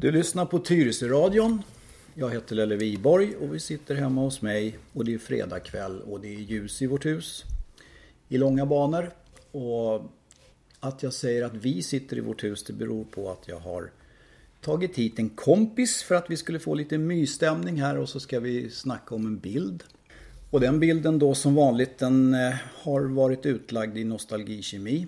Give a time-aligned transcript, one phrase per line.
[0.00, 1.62] Du lyssnar på Tyresöradion.
[2.14, 6.00] Jag heter Lelle Viborg och vi sitter hemma hos mig och det är fredag kväll
[6.00, 7.44] och det är ljus i vårt hus.
[8.28, 9.10] I långa banor.
[9.50, 10.02] Och
[10.80, 13.90] att jag säger att vi sitter i vårt hus det beror på att jag har
[14.60, 18.40] tagit hit en kompis för att vi skulle få lite mysstämning här och så ska
[18.40, 19.84] vi snacka om en bild.
[20.50, 25.06] Och den bilden då som vanligt den eh, har varit utlagd i Nostalgikemi,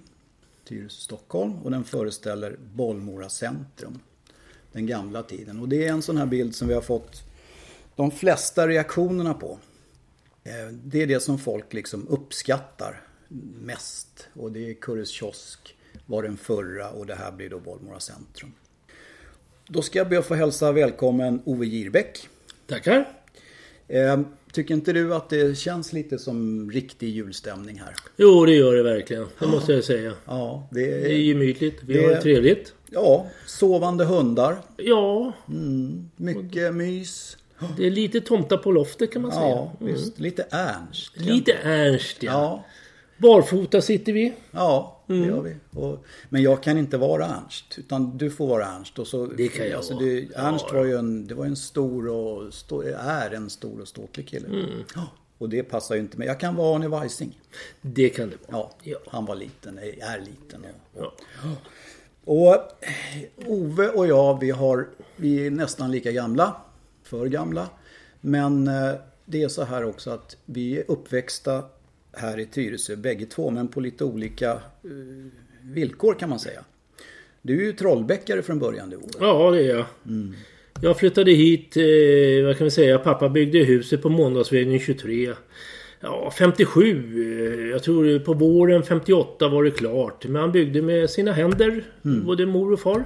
[0.65, 3.99] Tyresö, Stockholm och den föreställer Bollmora centrum.
[4.73, 5.61] Den gamla tiden.
[5.61, 7.23] Och det är en sån här bild som vi har fått
[7.97, 9.59] de flesta reaktionerna på.
[10.45, 13.02] Eh, det är det som folk liksom uppskattar
[13.61, 14.28] mest.
[14.33, 18.52] Och det är Kurres kiosk, var den förra och det här blir då Bollmora centrum.
[19.69, 22.28] Då ska jag be att få hälsa välkommen Ove Girbäck.
[22.66, 23.09] Tackar.
[24.53, 27.95] Tycker inte du att det känns lite som riktig julstämning här?
[28.17, 29.27] Jo, det gör det verkligen.
[29.39, 30.13] Det måste jag säga.
[30.27, 31.15] Ja, det Det är är...
[31.17, 31.79] gemytligt.
[31.83, 32.75] Vi det- har det trevligt.
[32.91, 34.57] Ja, sovande hundar.
[34.77, 35.33] Ja,
[36.17, 37.37] Mycket mys.
[37.77, 39.48] det är lite tomta på loftet kan man säga.
[39.48, 40.19] Ja, visst.
[40.19, 41.12] Lite Ernst.
[41.17, 42.33] Lite Ernst ja.
[42.33, 42.64] Ja,
[43.19, 44.33] Barfota sitter vi.
[44.51, 45.28] ja det Mm.
[45.28, 45.56] gör vi.
[45.80, 47.78] Och, men jag kan inte vara Ernst.
[47.78, 48.98] Utan du får vara Ernst.
[48.98, 50.05] Och så, Det kan jag alltså, vara.
[50.05, 53.80] det, Ernst Ja, var ju en, det var en stor och, stå, är en stor
[53.80, 54.48] och ståtlig kille.
[54.48, 54.67] Mm.
[55.39, 56.27] Och det passar ju inte mig.
[56.27, 57.41] Jag kan vara Arne Weising.
[57.80, 58.62] Det kan det vara.
[58.62, 58.98] Ja, Ja.
[59.08, 60.67] han var liten, är liten.
[60.94, 61.05] Och,
[61.42, 61.56] Ja.
[62.24, 62.56] Och
[63.47, 66.56] Ove och jag, vi, har, vi är nästan lika gamla.
[67.02, 67.69] För gamla.
[68.20, 68.92] Men eh,
[69.24, 71.64] det är så här också att vi är uppväxta
[72.12, 73.50] här i Tyresö bägge två.
[73.50, 74.58] Men på lite olika eh,
[75.62, 76.64] villkor kan man säga.
[77.42, 79.06] Du är ju trollbäckare från början du Ove.
[79.20, 79.84] Ja, det är jag.
[80.83, 85.33] Jag flyttade hit, eh, vad kan vi säga, pappa byggde huset på Måndagsvägen 23.
[86.00, 86.83] Ja, 57.
[87.62, 90.27] eh, Jag tror på våren 58 var det klart.
[90.27, 91.84] Men han byggde med sina händer.
[92.02, 93.05] Både mor och far.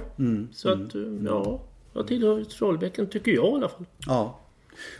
[0.53, 1.63] Så att, eh, ja.
[1.93, 3.85] Jag tillhör Trollbäcken tycker jag i alla fall.
[4.07, 4.39] Ja.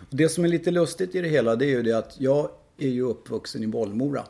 [0.10, 2.90] Det som är lite lustigt i det hela det är ju det att jag är
[2.90, 4.24] ju uppvuxen i Bollmora.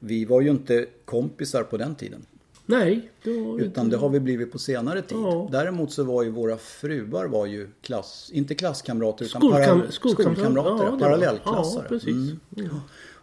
[0.00, 2.26] Vi var ju inte kompisar på den tiden.
[2.66, 5.18] Nej, det var Utan det har vi blivit på senare tid.
[5.18, 5.48] Ja.
[5.52, 10.34] Däremot så var ju våra fruar var ju klass, inte klasskamrater utan Skolkam- para, skolkamrater.
[10.34, 11.82] skolkamrater, Ja, parallellklassare.
[11.84, 12.32] Ja, precis.
[12.56, 12.68] Mm.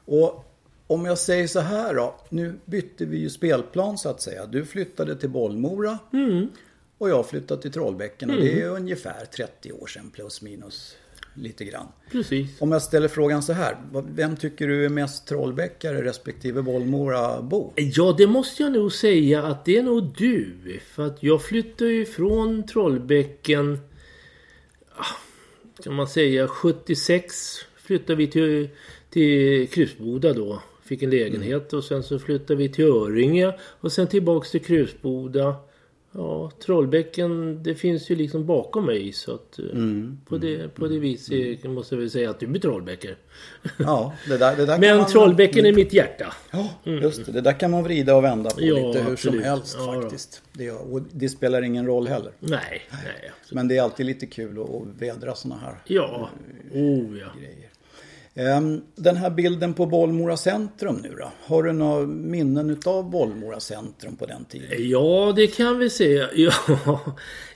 [0.06, 0.46] Och
[0.88, 4.46] om jag säger så här då, nu bytte vi ju spelplan så att säga.
[4.46, 6.48] Du flyttade till Bollmora Mm.
[6.98, 10.96] och jag flyttade till Trollbäcken och det är ungefär 30 år sedan plus minus
[11.34, 11.88] lite grann.
[12.12, 12.62] Precis.
[12.62, 17.74] Om jag ställer frågan så här, vem tycker du är mest Trollbäckare respektive Bollmora-bo?
[17.76, 20.54] Ja, det måste jag nog säga att det är nog du.
[20.86, 23.80] För att jag flyttade ju från Trollbäcken...
[24.96, 25.06] ah,
[25.84, 27.34] Kan man säga 76
[27.76, 28.70] flyttade vi till,
[29.10, 30.62] till Krusboda då.
[30.84, 35.56] Fick en lägenhet och sen så flyttade vi till Öringe och sen tillbaks till Krusboda.
[36.12, 39.66] Ja, Trollbäcken det finns ju liksom bakom mig så att eh,
[40.26, 43.16] på, det, på det viset måste jag väl säga att du blir Trollbäckare.
[43.78, 46.34] Ja, det där, det där Men man- Trollbäcken är mitt hjärta.
[46.52, 47.32] Ja, just det.
[47.32, 49.44] Det där kan man vrida och vända på Ja, lite hur som absolut.
[49.44, 50.42] helst Ja, faktiskt.
[50.54, 52.32] Det, och det spelar ingen roll heller.
[52.40, 52.60] Nej,
[52.92, 53.32] nej.
[53.42, 53.56] absolut.
[53.56, 56.30] Men det är alltid lite kul att, att vädra sådana här Ja,
[56.74, 57.28] oh ja.
[57.40, 57.69] grejer.
[58.36, 61.32] Ehm, den här bilden på Bollmora centrum nu då?
[61.46, 64.90] Har du några minnen utav Bollmora centrum på den tiden?
[64.90, 66.26] Ja, det kan vi se.
[66.36, 67.00] Ja,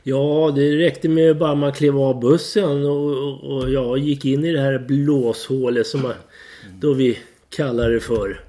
[0.03, 4.45] ja det räckte med bara man klev av bussen och, och, och jag gick in
[4.45, 6.13] i det här blåshålet som man,
[6.79, 7.19] då vi
[7.49, 8.39] kallar det för.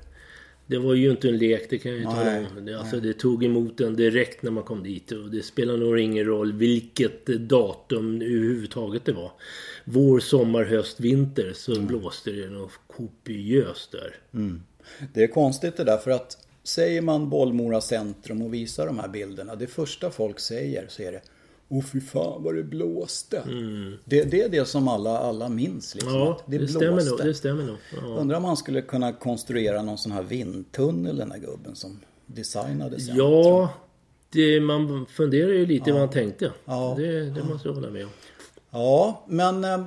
[0.66, 2.64] Det var ju inte en lek, det kan jag ju tala om.
[2.64, 5.98] Det, alltså, det tog emot en direkt när man kom dit och det spelar nog
[5.98, 9.32] ingen roll vilket datum överhuvudtaget det var.
[9.84, 14.16] Vår, sommar, höst, vinter så blåste det nog kopiöst där.
[15.14, 19.08] Det är konstigt det där för att säger man Bollmora centrum och visar de här
[19.08, 19.54] bilderna.
[19.54, 21.22] Det första folk säger så är det
[21.68, 23.42] Åh fy fan vad det blåste.
[24.04, 25.94] Det, det är det som alla, alla minns.
[25.94, 27.10] Liksom, Ja, det, det, stämmer blåste.
[27.10, 27.20] nog.
[27.20, 27.76] Det stämmer nog.
[28.02, 28.06] Ja.
[28.06, 33.00] Undrar om han skulle kunna konstruera någon sån här vindtunnel den här gubben som designade
[33.00, 33.26] centrum.
[33.26, 33.70] Ja,
[34.30, 36.52] det, man funderar ju lite vad han tänkte.
[36.64, 36.94] Ja.
[36.98, 38.10] Det, det måste jag hålla med om.
[38.70, 39.84] Ja, men eh,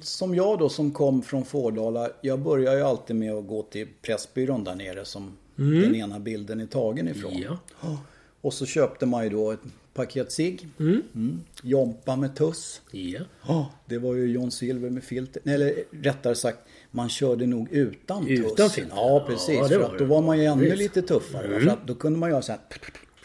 [0.00, 2.08] som jag då som kom från Fårdala.
[2.20, 6.60] Jag börjar ju alltid med att gå till Pressbyrån där nere som den ena bilden
[6.60, 7.32] är tagen ifrån.
[7.32, 7.56] Mm.
[7.82, 7.98] Ja.
[8.40, 9.60] Och så köpte man ju då ett
[9.94, 10.68] paket cigg.
[10.80, 11.40] Mm.
[11.62, 12.80] Jompa med tuss.
[12.90, 13.20] Ja.
[13.48, 15.42] Ja, det var ju John Silver med filter.
[15.44, 16.58] Nej, Eller rättare sagt,
[16.90, 18.72] man körde nog utan, Utan tuss.
[18.72, 18.96] filter.
[18.96, 19.54] Ja, precis.
[19.54, 21.60] Ja, för var att då var man ju ännu lite tuffare.
[21.60, 22.60] För att då kunde man göra så här,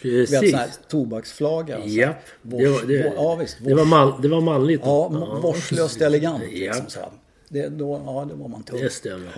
[0.01, 0.41] Precis.
[0.43, 1.77] vet, sån här tobaksflaga.
[1.77, 1.95] och så här.
[1.97, 2.15] Japp.
[2.41, 3.57] Det var, det, ja, visst.
[3.65, 4.81] det, var man, det var manligt.
[4.83, 5.07] Ja,
[5.43, 6.43] vårdslöst elegant.
[6.43, 6.51] Japp.
[6.51, 6.99] Liksom, så.
[7.49, 8.81] Det, då, ja, det var man tuff.
[8.81, 9.31] Det stämmer.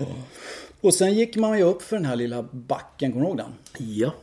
[0.82, 3.52] Och sen gick man ju upp för den här lilla backen, kommer du ihåg den?
[3.78, 4.14] Ja.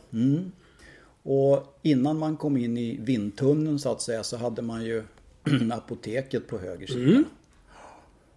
[1.31, 5.03] Och innan man kom in i vindtunneln så att säga så hade man ju
[5.71, 7.23] apoteket på höger sida.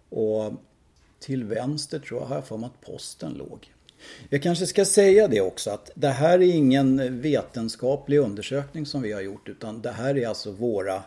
[0.09, 0.53] Och
[1.19, 3.73] till vänster tror jag, har jag för mig att posten låg.
[4.29, 9.11] Jag kanske ska säga det också att det här är ingen vetenskaplig undersökning som vi
[9.11, 11.03] har gjort utan det här är alltså våra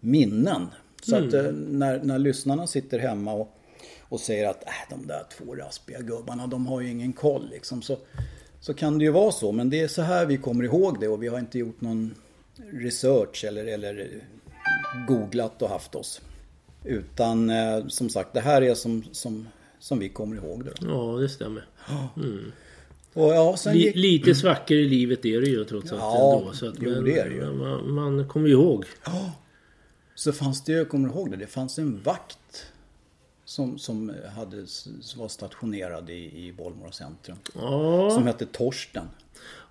[0.00, 0.66] minnen.
[1.02, 3.58] Så att eh, när, när lyssnarna sitter hemma och,
[4.00, 7.82] och säger att äh, de där två raspiga gubbarna de har ju ingen koll liksom.
[7.82, 7.96] Så,
[8.60, 11.08] så kan det ju vara så men det är så här vi kommer ihåg det
[11.08, 12.14] och vi har inte gjort någon
[12.72, 14.10] research eller, eller
[15.08, 16.20] googlat och haft oss.
[16.84, 20.72] Utan eh, som sagt det här är som, som, som vi kommer ihåg det.
[20.80, 20.88] Då.
[20.88, 21.66] Ja, det stämmer.
[23.12, 23.96] Och ja, gick...
[23.96, 26.52] lite svackor i livet är det ju trots allt Ja, ändå.
[26.52, 27.52] Så att, jo, men, det är det ju.
[27.52, 28.84] Man, man kommer ju ihåg.
[30.14, 32.66] Så fanns det, jag kommer ihåg det, det fanns en vakt
[33.48, 37.36] som, som hade, som var stationerad i, i Bollmora centrum.
[37.54, 39.04] Ja, Som hette Torsten.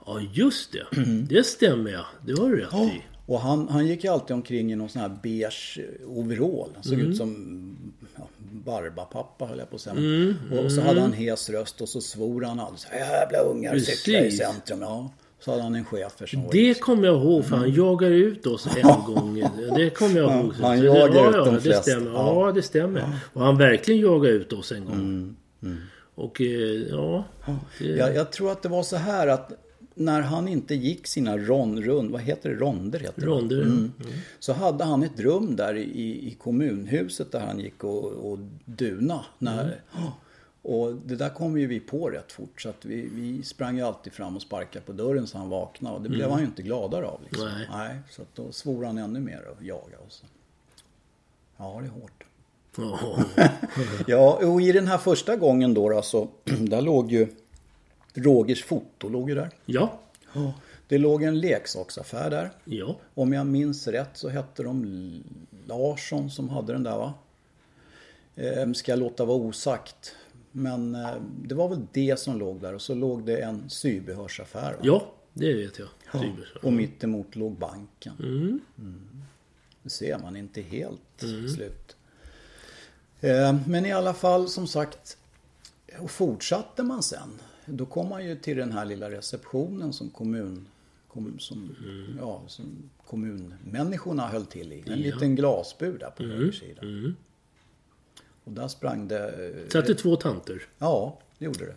[0.05, 0.85] ja just det.
[1.29, 2.05] Det stämmer ja.
[2.25, 3.01] Det har du rätt i.
[3.25, 6.69] Och han, han gick ju alltid omkring i någon sån här beige overall.
[6.75, 7.07] Han såg Mm.
[7.11, 7.77] ut som
[8.15, 8.27] ja,
[8.65, 9.95] Barbapappa höll jag på att säga.
[9.95, 12.87] Mm, Och så hade han hes röst och så svor han alldeles.
[12.93, 14.39] Jävla ungar cyklar i Precis.
[14.39, 14.81] centrum.
[14.81, 15.11] Ja.
[15.47, 18.67] Så hade han en chefer som Det kommer jag ihåg för han jagade ut oss
[18.77, 19.43] en gång.
[19.75, 20.53] Det kommer jag ihåg.
[20.61, 21.81] Ja, han det- jagar ut ja, de det flesta.
[21.83, 22.11] stämmer.
[22.11, 22.45] Ja.
[22.47, 23.09] Ja, det stämmer.
[23.33, 24.95] Och han verkligen jagade ut oss en gång.
[25.63, 25.77] Mm,
[26.15, 26.47] Och eh,
[26.89, 27.23] ja.
[27.79, 29.51] Det, Jag, jag tror att det var så här att
[29.95, 33.27] när han inte gick sina ron, rund, vad heter det, ronder heter det.
[33.27, 33.61] Ronder.
[33.61, 33.91] Mm.
[34.39, 39.25] Så hade han ett rum där i, i kommunhuset där han gick och, och duna.
[39.37, 40.09] När, Mm.
[40.67, 43.81] Och det där kom ju vi på rätt fort så att vi, vi sprang ju
[43.81, 46.61] alltid fram och sparkade på dörren så han vaknade och det blev han ju inte
[46.61, 47.21] gladare av.
[47.23, 47.47] Liksom.
[47.47, 47.61] Mm.
[47.71, 47.99] Nej.
[48.09, 50.23] så att då svor han ännu mer och jagade oss.
[51.57, 52.23] Ja, det är hårt.
[52.77, 53.23] Ja.
[54.07, 57.27] Ja, och i den här första gången då, då så, där låg ju
[58.13, 59.49] Rogers foto låg ju där.
[60.33, 60.53] ja.
[60.87, 62.51] Det låg en leksaksaffär där.
[62.63, 62.95] Ja.
[63.13, 65.23] Om jag minns rätt så hette de
[65.67, 67.13] Larsson som hade den där va?
[68.35, 70.15] Eh, ska jag låta vara osagt.
[70.57, 74.71] Men eh, det var väl det som låg där och så låg det en sybehörsaffär.
[74.71, 74.79] Va?
[74.81, 75.87] Ja, det vet jag.
[76.13, 76.23] Ja.
[76.63, 78.13] Och mittemot låg banken.
[78.19, 78.59] Mm.
[79.83, 81.23] Det ser man inte helt
[81.55, 81.95] slut.
[83.19, 85.17] Eh, Men i alla fall som sagt.
[85.99, 87.29] Och fortsatte man sen.
[87.65, 90.67] Då kom man ju till den här lilla receptionen som kommun
[91.07, 91.75] kom, som,
[92.19, 94.83] ja, som kommunmänniskorna höll till i.
[94.87, 96.81] En liten glasbur där på höger sida.
[98.47, 99.27] Och där sprang det...
[99.27, 100.61] eh, Satt det två tanter.
[100.79, 101.75] Ja, det gjorde det.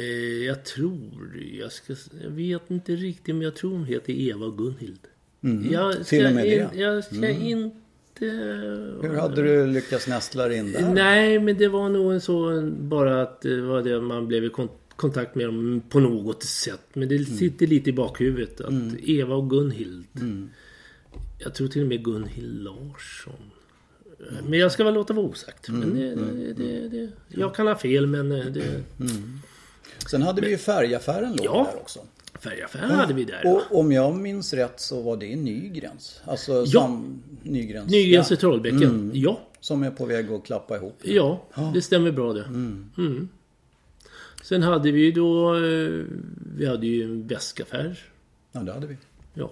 [0.00, 4.48] Eh, jag tror, jag, ska, jag vet inte riktigt men jag tror hon heter Eva
[4.56, 5.00] Gunhild.
[5.70, 6.04] Jag ska.
[6.04, 6.58] Till och med det.
[6.58, 6.72] Mm.
[6.74, 8.24] in, jag ska inte...
[9.02, 10.92] Hur hade du lyckats nästla in där?
[10.94, 14.48] Nej, men det var nog en så bara att det var det man blev i
[14.48, 16.80] kon- kontakt med dem på något sätt.
[16.92, 17.26] Men det Mm.
[17.26, 18.72] sitter lite i bakhuvudet att
[19.02, 20.04] Eva och Gunhild.
[21.38, 23.50] Jag tror till och med Gunhild Larsson.
[24.48, 25.68] Men jag ska väl låta vara osagt.
[25.68, 28.82] Mm, Men det, det, det, jag kan ha fel men eh, det,
[30.10, 31.68] Sen hade vi ju färgaffären låg Ja.
[31.72, 32.00] där också.
[32.40, 33.40] färgaffären hade vi där.
[33.44, 33.62] ja.
[33.70, 36.20] Och om jag minns rätt så var det i Nygräns.
[36.24, 36.66] Alltså Ja.
[36.80, 37.90] sam, Nygräns.
[37.90, 39.10] Nygrens i ja, Trollbäcken.
[39.14, 40.98] Ja, Som är på väg att klappa ihop.
[41.02, 41.44] ja,
[41.74, 42.44] det stämmer bra det.
[42.44, 43.28] Mm.
[44.42, 46.04] Sen hade vi ju då, eh,
[46.56, 47.98] vi hade ju en väskaffär.
[48.52, 48.96] Ja, det hade vi.
[49.34, 49.50] Ja.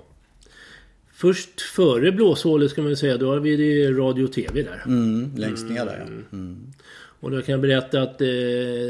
[1.22, 4.82] Först före blåshålet ska man säga, då hade vi det radio och TV där.
[4.86, 6.36] Mm, längst ner där ja.
[6.36, 6.72] Mm.
[7.20, 8.28] Och då kan jag berätta att eh,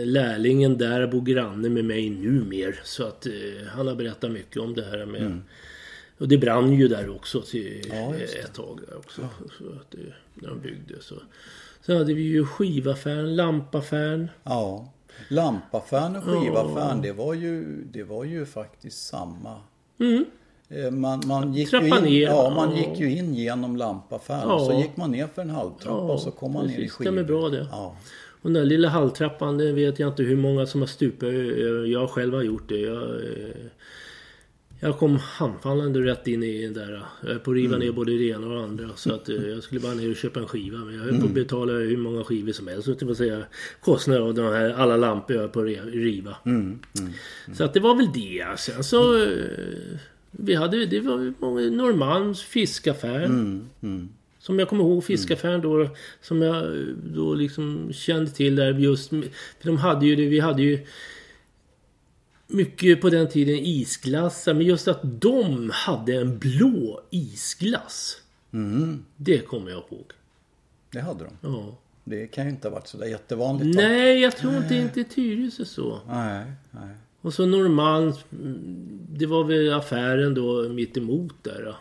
[0.05, 2.81] lärlingen där bor granne med mig numer.
[2.85, 3.33] Så att eh,
[3.69, 5.41] han har berättat mycket om det här med...
[6.19, 7.99] Och det brann ju där också till Mm.
[7.99, 9.29] Ja, eh, ett tag där också.
[9.59, 9.99] Så att det,
[10.35, 11.15] när de byggde så.
[11.81, 14.29] Sen hade vi ju skivaffären, lampaffären.
[14.45, 14.93] Ja.
[15.29, 19.61] Lampaffären och skivaffären, det var ju, det var ju faktiskt samma.
[19.99, 20.21] Eh,
[20.91, 21.99] Man, man, gick ju Mm.
[21.99, 22.77] In, ner, ja, man ja.
[22.77, 24.55] gick ju in genom lampaffären Ja.
[24.55, 26.93] och så gick man ner för en halvtrappa och så kom man ner i precis,
[26.93, 27.05] skivor.
[27.11, 27.67] stämmer bra det.
[27.71, 27.97] Ja.
[28.43, 31.29] Och den där lilla halvtrappan, det vet jag inte hur många som har stupat.
[31.29, 31.35] Eh,
[31.93, 32.79] Jag själv har gjort det.
[32.81, 33.67] Jag, eh,
[34.81, 37.03] jag kom handfallande rätt in i den där.
[37.23, 38.89] Jag höll på att riva ner både det ena och det andra.
[38.97, 40.79] Så att eh, jag skulle bara ner och köpa en skiva.
[40.79, 42.85] Men jag höll på att betala hur många skivor som helst.
[42.99, 43.43] Så att säga
[43.81, 46.37] kostnader av de här alla lampor jag höll på att riva.
[47.55, 48.59] Så att det var väl det.
[48.59, 49.23] Sen så...
[49.23, 49.29] eh,
[50.33, 53.31] Vi hade, det var många, Norrmalms fiskaffär.
[54.39, 55.89] Som jag kommer ihåg fiskaffären då.
[56.21, 59.09] Som jag eh, då liksom kände till där just.
[59.11, 60.87] För de hade ju det, vi hade ju
[62.47, 64.55] mycket på den tiden isglassar.
[64.55, 68.21] Men just att de hade en blå isglass.
[69.17, 70.13] Det kommer jag ihåg.
[70.91, 71.31] Det hade de.
[71.41, 71.79] Ja.
[72.05, 73.77] Det kan ju inte ha varit så där jättevanligt.
[73.77, 73.83] va?
[73.83, 76.01] Nej, jag tror inte inte i Tyresö så.
[76.09, 76.97] Nej, nej.
[77.23, 81.63] Och så Norrmalm, mm, det var väl affären då mitt emot där.
[81.65, 81.77] Då.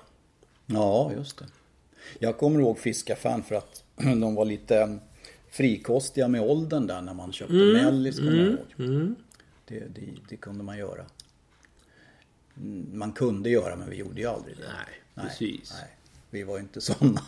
[0.66, 1.46] Ja, just det.
[2.20, 5.00] Jag kommer ihåg fiskaffären för att de var lite
[5.50, 8.32] frikostiga med åldern där när man köpte Mm, mellis, kommer
[8.78, 9.16] jag ihåg.
[9.68, 11.06] Det, det, det kunde man göra.
[12.58, 14.64] Mm, Man kunde göra men vi gjorde ju aldrig det.
[14.64, 15.74] Nej, precis.
[15.80, 15.90] Nej,
[16.30, 17.22] vi var ju inte sådana.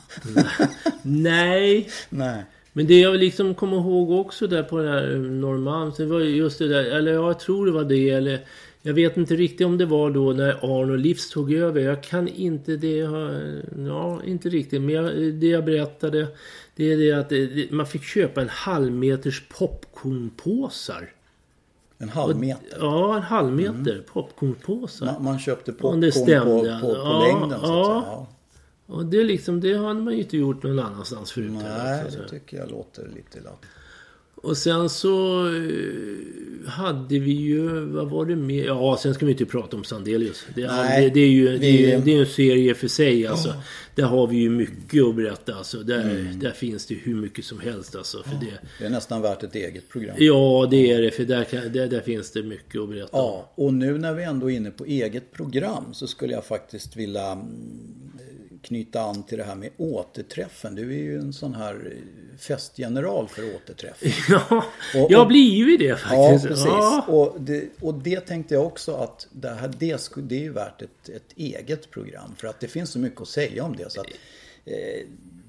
[1.02, 2.44] Nej, nej.
[2.74, 6.36] Men det jag liksom kommer ihåg också där på det här Norrmalm, det var ju
[6.36, 8.40] just det där, eller jag tror det var det, eller
[8.82, 11.82] jag vet inte riktigt om det var då när Arno Livs tog över.
[11.82, 12.98] Jag kan inte det,
[13.88, 16.28] ja inte riktigt, men jag, det jag berättade,
[16.76, 21.10] det är det att det, man fick köpa en halvmeters popcornpåsar.
[21.98, 22.78] En halv meter.
[22.80, 25.06] Ja, en halv meter popcornpåsar.
[25.06, 26.12] Man, man köpte popcorn
[26.42, 27.86] på, på, på Ja, längden så att ja.
[27.86, 28.14] säga.
[28.14, 28.28] Ja.
[28.86, 31.52] Och det liksom, det hade man ju inte gjort någon annanstans förut.
[31.52, 31.62] Nej,
[32.02, 32.24] Så att säga.
[32.24, 33.50] det tycker jag låter lite illa.
[34.36, 38.66] Och sen så eh, hade vi ju, vad var det mer?
[38.66, 40.46] Ja, sen ska vi inte prata om Sandelius.
[40.56, 43.28] Det, Nej, det, det är ju det är, vi- det är en serie för sig
[43.28, 43.54] alltså.
[43.96, 45.78] Där har vi ju mycket att berätta alltså.
[45.84, 48.24] Där, där finns det hur mycket som helst alltså.
[48.24, 50.16] För det, Det är nästan värt ett eget program.
[50.20, 51.12] ja, det är det.
[51.12, 53.10] För där, kan, där, där finns det mycket att berätta.
[53.12, 56.96] Ja, och nu när vi ändå är inne på eget program så skulle jag faktiskt
[56.96, 57.48] vilja mm,
[58.64, 60.76] knyta an till det här med återträffen.
[60.76, 63.98] Du är ju en sån här eh, festgeneral för återträff.
[64.30, 64.66] Ja,
[64.96, 66.48] Och- jag och- blir ju det Ja, faktiskt.
[66.48, 66.66] precis.
[66.66, 67.06] Ja.
[67.08, 70.82] Och, det, och det tänkte jag också att det, här, det, det är ju värt
[70.82, 72.36] ett, ett eget program.
[72.38, 73.92] För att det finns så mycket att säga om det.
[73.92, 74.08] Så att,
[74.66, 74.74] eh,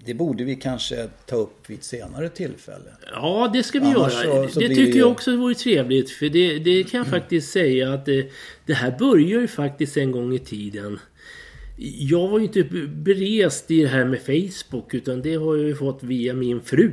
[0.07, 2.91] det borde vi kanske ta upp vid ett senare tillfälle.
[3.13, 4.47] Ja, det ska vi Annars göra.
[4.49, 6.11] så- så det tycker det- jag också vore trevligt.
[6.11, 8.29] För det, det kan jag faktiskt säga att det,
[8.67, 10.99] det här börjar ju faktiskt en gång i tiden.
[11.77, 15.65] Jag var ju inte b- berest i det här med Facebook utan det har jag
[15.67, 16.91] ju fått via min fru.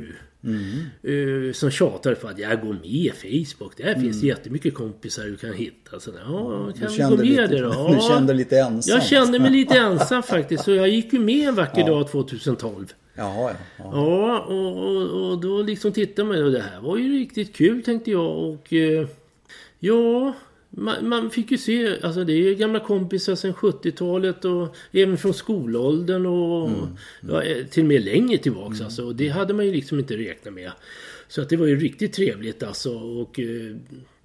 [1.02, 3.76] Eh, som tjatar för att jag går med i Facebook.
[3.76, 6.00] Där finns jättemycket kompisar du kan hitta.
[6.00, 7.68] Så, ja, kan vi gå kände med lite- där då?
[7.88, 8.08] du Ja.
[8.14, 8.94] kände lite ensam.
[8.94, 10.64] Jag kände mig lite ensam faktiskt.
[10.64, 12.86] Så jag gick ju med en vacker dag 2012.
[13.14, 13.54] Jaha, ja.
[13.78, 13.90] ja.
[13.94, 17.82] Ja, och, och, och då liksom tittade man och det här var ju riktigt kul
[17.82, 19.06] tänkte jag och eh,
[19.80, 20.32] ja,
[20.74, 25.18] man, man fick ju se, alltså det är ju gamla kompisar sedan 70-talet och även
[25.18, 26.70] från skolåldern och
[27.28, 29.04] Ja, eh, till och med längre tillbaks alltså.
[29.04, 30.70] Och det hade man ju liksom inte räknat med.
[31.28, 33.76] Så att det var ju riktigt trevligt alltså och eh,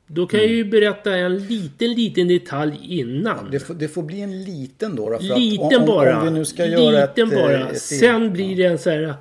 [0.07, 3.51] då kan jag ju berätta en liten, liten detalj innan.
[3.51, 5.09] Det, får, det får bli en liten då.
[5.09, 6.19] då för att Liten om, bara.
[6.19, 7.69] Om vi nu ska göra ett, liten eh, bara.
[7.69, 9.13] ett, Sen blir det en så här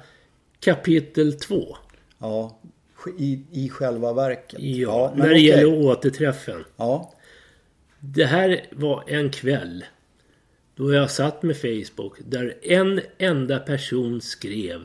[0.61, 1.77] kapitel 2.
[2.19, 2.61] Ja,
[3.19, 4.61] i, i själva verket.
[4.61, 5.47] Ja, men när det okej.
[5.47, 6.65] gäller återträffen.
[6.77, 7.13] Ja,
[8.15, 9.85] Det här var en kväll
[10.75, 14.81] då jag satt med Facebook där en enda person skrev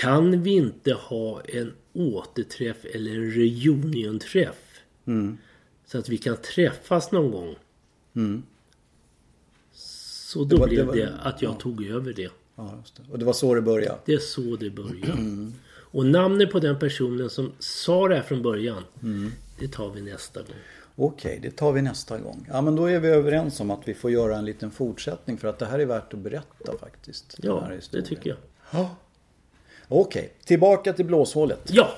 [0.00, 4.80] Kan vi inte ha en återträff eller en reunionträff?
[5.86, 7.56] Så att vi kan träffas någon gång.
[9.72, 12.30] Så då var- blev det det, var- att jag tog över det.
[12.56, 13.12] ja det.
[13.12, 13.98] Och det var så det började.
[14.04, 15.18] Det är så det börjar.
[15.92, 18.82] Och namnet på den personen som sa det här från början,
[19.58, 20.56] det tar vi nästa gång.
[21.02, 22.46] Okej, det tar vi nästa gång.
[22.52, 25.48] Ja, men då är vi överens om att vi får göra en liten fortsättning för
[25.48, 27.36] att det här är värt att berätta faktiskt.
[27.42, 28.38] Ja, det tycker jag.
[28.70, 28.90] Ja.
[29.92, 31.60] Okej, tillbaka till blåshålet.
[31.72, 31.88] Ja,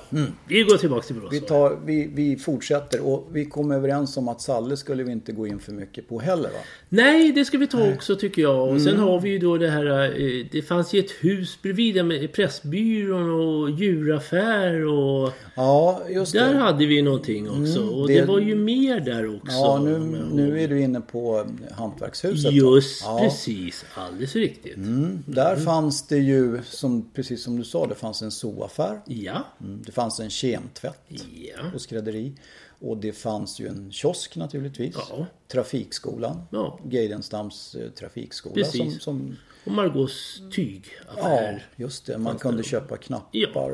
[0.47, 1.47] vi går tillbaka till Vi, Blåsvall.
[1.47, 5.47] tar, vi, vi fortsätter och vi kom överens om att Salle skulle vi inte gå
[5.47, 6.55] in för mycket på heller va?
[6.89, 8.61] Nej, det ska vi ta också tycker jag.
[8.61, 8.79] Och Mm.
[8.83, 9.85] sen har vi ju då det här,
[10.21, 16.33] eh, det fanns ju ett hus bredvid där med Pressbyrån och djuraffär och Ja, just
[16.33, 16.59] där det.
[16.59, 17.81] hade vi någonting också.
[17.81, 19.51] Mm, och det- det var ju mer där också.
[19.51, 19.99] Ja, nu,
[20.33, 22.51] nu är du inne på Hantverkshuset.
[22.51, 22.77] då.
[22.77, 23.19] Just ja.
[23.21, 24.75] precis, alldeles riktigt.
[24.77, 29.01] Mm, där fanns det ju, som, precis som du sa, det fanns en zooaffär.
[29.05, 32.33] Ja, Mm, Det fanns en kemtvätt ja, och skrädderi.
[32.79, 34.95] Och det fanns ju en kiosk naturligtvis.
[35.09, 35.25] Ja.
[35.47, 36.41] Trafikskolan.
[36.51, 36.79] Ja.
[36.89, 38.55] Geidenstams eh, trafikskola.
[38.55, 39.03] Precis.
[39.03, 39.35] Som,
[39.65, 41.65] som, och ja, tygaffär.
[41.75, 42.17] just det.
[42.17, 43.29] Man kunde köpa knappar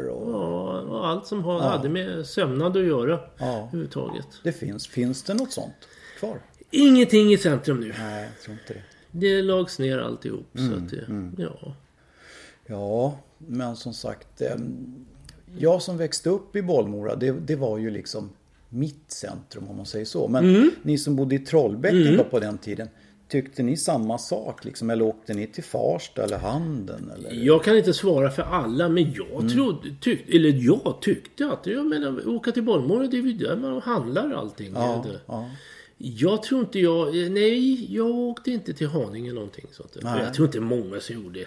[0.05, 0.33] Ja, och...
[0.35, 3.45] och, och allt som hade med sömnad att göra Ja.
[3.57, 4.27] överhuvudtaget.
[4.43, 4.87] Det finns.
[4.87, 5.87] Finns det något sånt
[6.19, 6.39] kvar?
[6.71, 7.93] Ingenting i centrum nu.
[7.99, 8.81] Nej, jag tror inte det.
[9.11, 10.55] Det lags ner alltihop.
[10.57, 11.75] Mm, Så att det, ja.
[12.69, 14.41] Ja, men som sagt.
[14.41, 14.55] eh,
[15.57, 18.29] Jag som växte upp i Bollmora, det, det var ju liksom
[18.69, 20.27] mitt centrum om man säger så.
[20.27, 20.71] Men Mm.
[20.81, 22.87] ni som bodde i Trollbäcken då på den tiden.
[23.27, 24.89] Tyckte ni samma sak liksom?
[24.89, 27.11] Eller åkte ni till Farsta eller Handen?
[27.15, 27.45] Eller?
[27.45, 29.49] Jag kan inte svara för alla men jag Mm.
[29.49, 33.55] trodde, tyck, eller jag tyckte att, jag menar åka till Bollmora det är ju där
[33.55, 34.71] man handlar allting.
[34.75, 35.49] Ja, Det- ja.
[35.97, 39.97] Jag tror inte jag, nej jag åkte inte till Haninge någonting sånt.
[40.01, 41.45] Jag tror inte många som gjorde.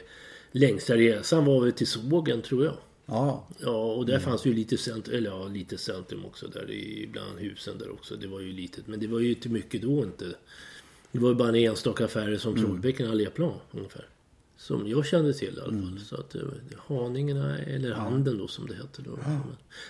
[0.53, 2.77] Längsta resan var väl till sågen tror jag.
[3.07, 7.09] Ja, Ja, och där fanns ju lite centrum, eller ja, lite centrum också där i
[7.13, 8.17] bland husen där också.
[8.17, 10.25] Det var ju litet, men det var ju inte mycket då inte.
[11.13, 14.07] Det var ju bara en enstaka affärer som Trollbäcken Alléplan ungefär.
[14.57, 16.01] Som jag kände till i alla fall.
[16.09, 19.19] Så att var Haningarna, eller Handen då som det hette då.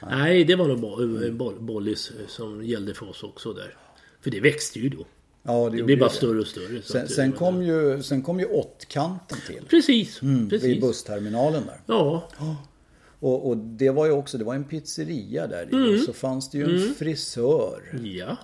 [0.01, 3.77] Men, nej, det var nog bo- boll, Bollis eh, som gällde för oss också där.
[4.21, 5.07] För det växte ju då.
[5.43, 6.15] Ja det, Det blev bara det.
[6.15, 6.83] större och större.
[6.83, 9.65] Sen, det sen, kom ju, sen kom ju åttkanten till.
[9.71, 10.81] Precis, Vid precis.
[10.81, 11.81] bussterminalen där.
[11.87, 12.29] Ja,
[13.19, 15.63] Och, och det var ju också, det var en pizzeria där.
[15.73, 15.95] Mm.
[15.95, 18.37] Och så fanns det ju en frisör ja.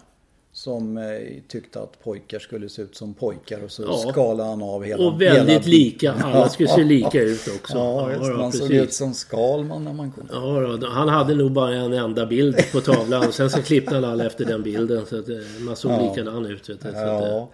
[0.59, 1.05] Som eh,
[1.49, 3.65] tyckte att pojkar skulle se ut som pojkar.
[3.65, 4.11] Och så Ja.
[4.13, 5.07] skalade han av hela...
[5.07, 5.67] Och väldigt hela...
[5.67, 6.13] lika.
[6.25, 7.77] Alla skulle se lika ut också.
[7.79, 10.29] Ja, just, då, man såg ut som Skalman när man kom.
[10.33, 13.33] Ja, då, han hade nog bara en enda bild på tavlan.
[13.33, 15.07] Sen så klippte han alla efter den bilden.
[15.07, 16.11] Så att eh, man såg Ja.
[16.11, 16.69] likadan ut.
[16.71, 17.49] Vet du, så att, eh, Ja.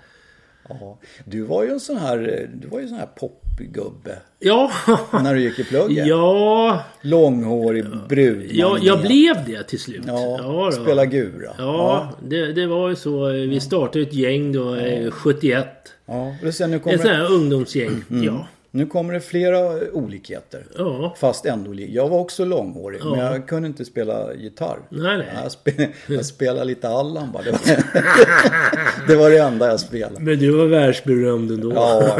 [0.69, 0.99] Ja.
[1.25, 4.19] Du var ju en sån här, du var ju en sån här popgubbe.
[4.39, 4.71] ja.
[5.13, 6.07] När du gick i plugget.
[6.07, 8.47] ja, Långhårig brud.
[8.53, 10.03] ja, jag blev det till slut.
[10.07, 10.73] Ja, då.
[10.73, 11.51] spela gura.
[11.59, 13.29] Ja, Det, det var ju så.
[13.29, 15.67] Vi startade ett gäng då, eh, 71.
[16.07, 16.35] ja.
[16.47, 18.03] Och sen nu Ett sånt kommer, här ungdomsgäng.
[18.09, 18.47] Ja.
[18.75, 20.67] Nu kommer det flera olikheter.
[20.79, 21.15] Ja.
[21.19, 24.79] Fast ändå Jag var också långhårig men jag kunde inte spela gitarr.
[24.89, 25.29] Nej, nej.
[25.43, 27.43] Jag, spe, jag spelade lite Allan bara.
[27.43, 27.59] Det var,
[29.09, 30.21] det var det enda jag spelade.
[30.21, 31.73] Men du var världsberömd ändå.
[31.75, 32.19] Ja,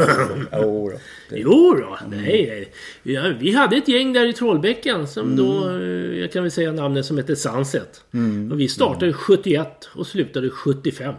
[0.51, 0.97] jo då.
[1.29, 2.71] Det, Jo då, nej, nej.
[3.15, 6.71] Ja, vi hade ett gäng där i Trollbäcken som då, eh, jag kan väl säga
[6.71, 8.03] namnet som heter Sunset.
[8.51, 11.13] Och vi startade 71 och slutade 75.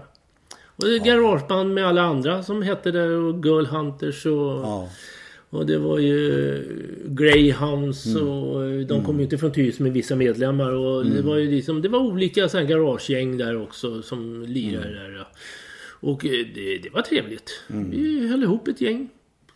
[0.77, 4.89] Och det är garageband med alla andra som hette det och Girl Hunters och, ja.
[5.57, 6.65] Och det var ju
[7.09, 11.37] Greyhounds och eh, de kom ju inte från Tyresö med vissa medlemmar och det var
[11.37, 15.17] ju liksom, det var olika så här garagegäng där också som lirade där.
[15.19, 15.27] ja.
[16.01, 17.51] Och eh, det, det var trevligt.
[17.69, 19.09] Vi höll ihop ett gäng.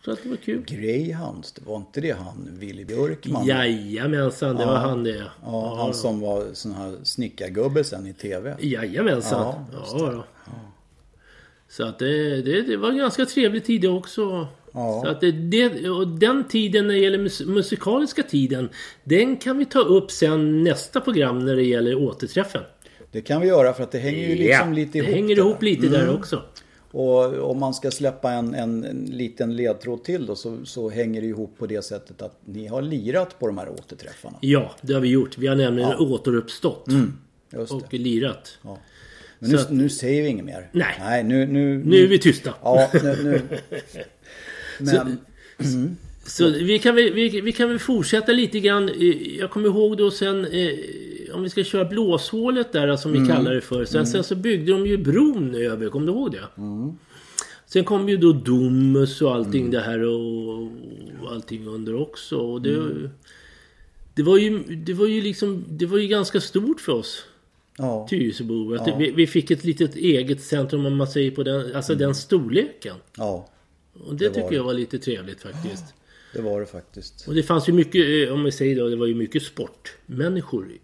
[0.05, 0.63] Så att det var kul.
[0.67, 3.45] Greyhounds, det var inte det han Willy Björkman?
[3.45, 5.23] Jajamensan, det var han det.
[5.45, 8.55] Ja, han som var sån här snickargubbe sen i TV.
[8.59, 9.55] Jajamensan.
[9.73, 10.51] Ja, Ja.
[11.69, 14.47] Så att det, det, det var en ganska trevlig tid också.
[14.73, 15.01] Ja.
[15.03, 18.69] Så att det, det, och den tiden när det gäller mus, musikaliska tiden.
[19.03, 22.61] Den kan vi ta upp sen nästa program när det gäller återträffen.
[23.11, 25.09] Det kan vi göra för att det hänger ju liksom Ja, lite det ihop.
[25.15, 25.43] hänger där.
[25.43, 26.41] ihop lite där också.
[26.91, 31.21] Och om man ska släppa en, en, en liten ledtråd till då så, så hänger
[31.21, 34.37] det ihop på det sättet att ni har lirat på de här återträffarna.
[34.41, 35.37] Ja, det har vi gjort.
[35.37, 36.85] Vi har nämligen återuppstått.
[37.53, 37.75] Just det.
[37.75, 38.57] Och lirat.
[38.63, 38.77] Ja.
[39.39, 40.69] Men nu, att- nu säger vi inget mer.
[40.71, 40.95] Nej.
[40.99, 41.45] Nej, nu...
[41.47, 42.53] Nu, Nu är vi tysta.
[42.63, 43.15] Ja, nu...
[43.23, 43.41] nu.
[44.81, 45.97] Men...
[46.25, 48.89] Så vi kan, väl, vi, vi kan väl fortsätta lite grann.
[49.39, 50.73] Jag kommer ihåg då sen eh,
[51.33, 53.85] om vi ska köra blåshålet där som vi kallar det för.
[53.85, 56.43] Sen, sen så byggde de ju bron över, kommer du ihåg det?
[57.65, 60.61] Sen kom ju då Domus och allting det här och,
[61.21, 62.37] och allting under också.
[62.37, 63.09] Och det,
[64.15, 67.25] det var ju, det var ju liksom, det var ju ganska stort för oss.
[67.77, 68.07] Ja.
[68.09, 68.77] Tyresöbor.
[68.85, 72.15] Det, vi, vi fick ett litet eget centrum om man säger på den, alltså den
[72.15, 72.95] storleken.
[73.17, 73.47] ja,
[73.93, 74.55] Och det, var tycker det.
[74.55, 75.83] jag var lite trevligt faktiskt.
[76.33, 77.27] det var det faktiskt.
[77.27, 80.71] Och det fanns ju mycket, eh, om vi säger då, det var ju mycket sportmänniskor
[80.71, 80.79] i,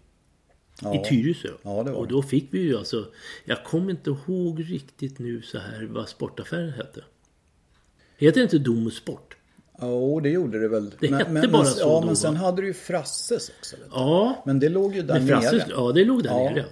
[0.82, 0.94] Ja.
[0.94, 1.48] i Tyresö.
[1.62, 2.12] Ja, det var och det.
[2.14, 3.06] då fick vi ju alltså,
[3.44, 7.04] jag kommer inte ihåg riktigt nu så här vad sportaffären hette.
[8.16, 9.34] Heter det inte Domus Sport?
[9.80, 10.90] Jo, det gjorde det väl.
[11.00, 12.40] Det hette bara så Ja, då, men sen va?
[12.40, 13.76] hade du ju Frasses också.
[13.90, 15.70] Ja, Men det låg ju där men Frasses, nere.
[15.70, 16.50] ja det låg där Ja.
[16.50, 16.64] nere.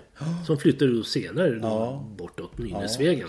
[0.47, 2.09] Som flyttade då senare då, Ja.
[2.19, 3.29] bortåt Nynäsvägen.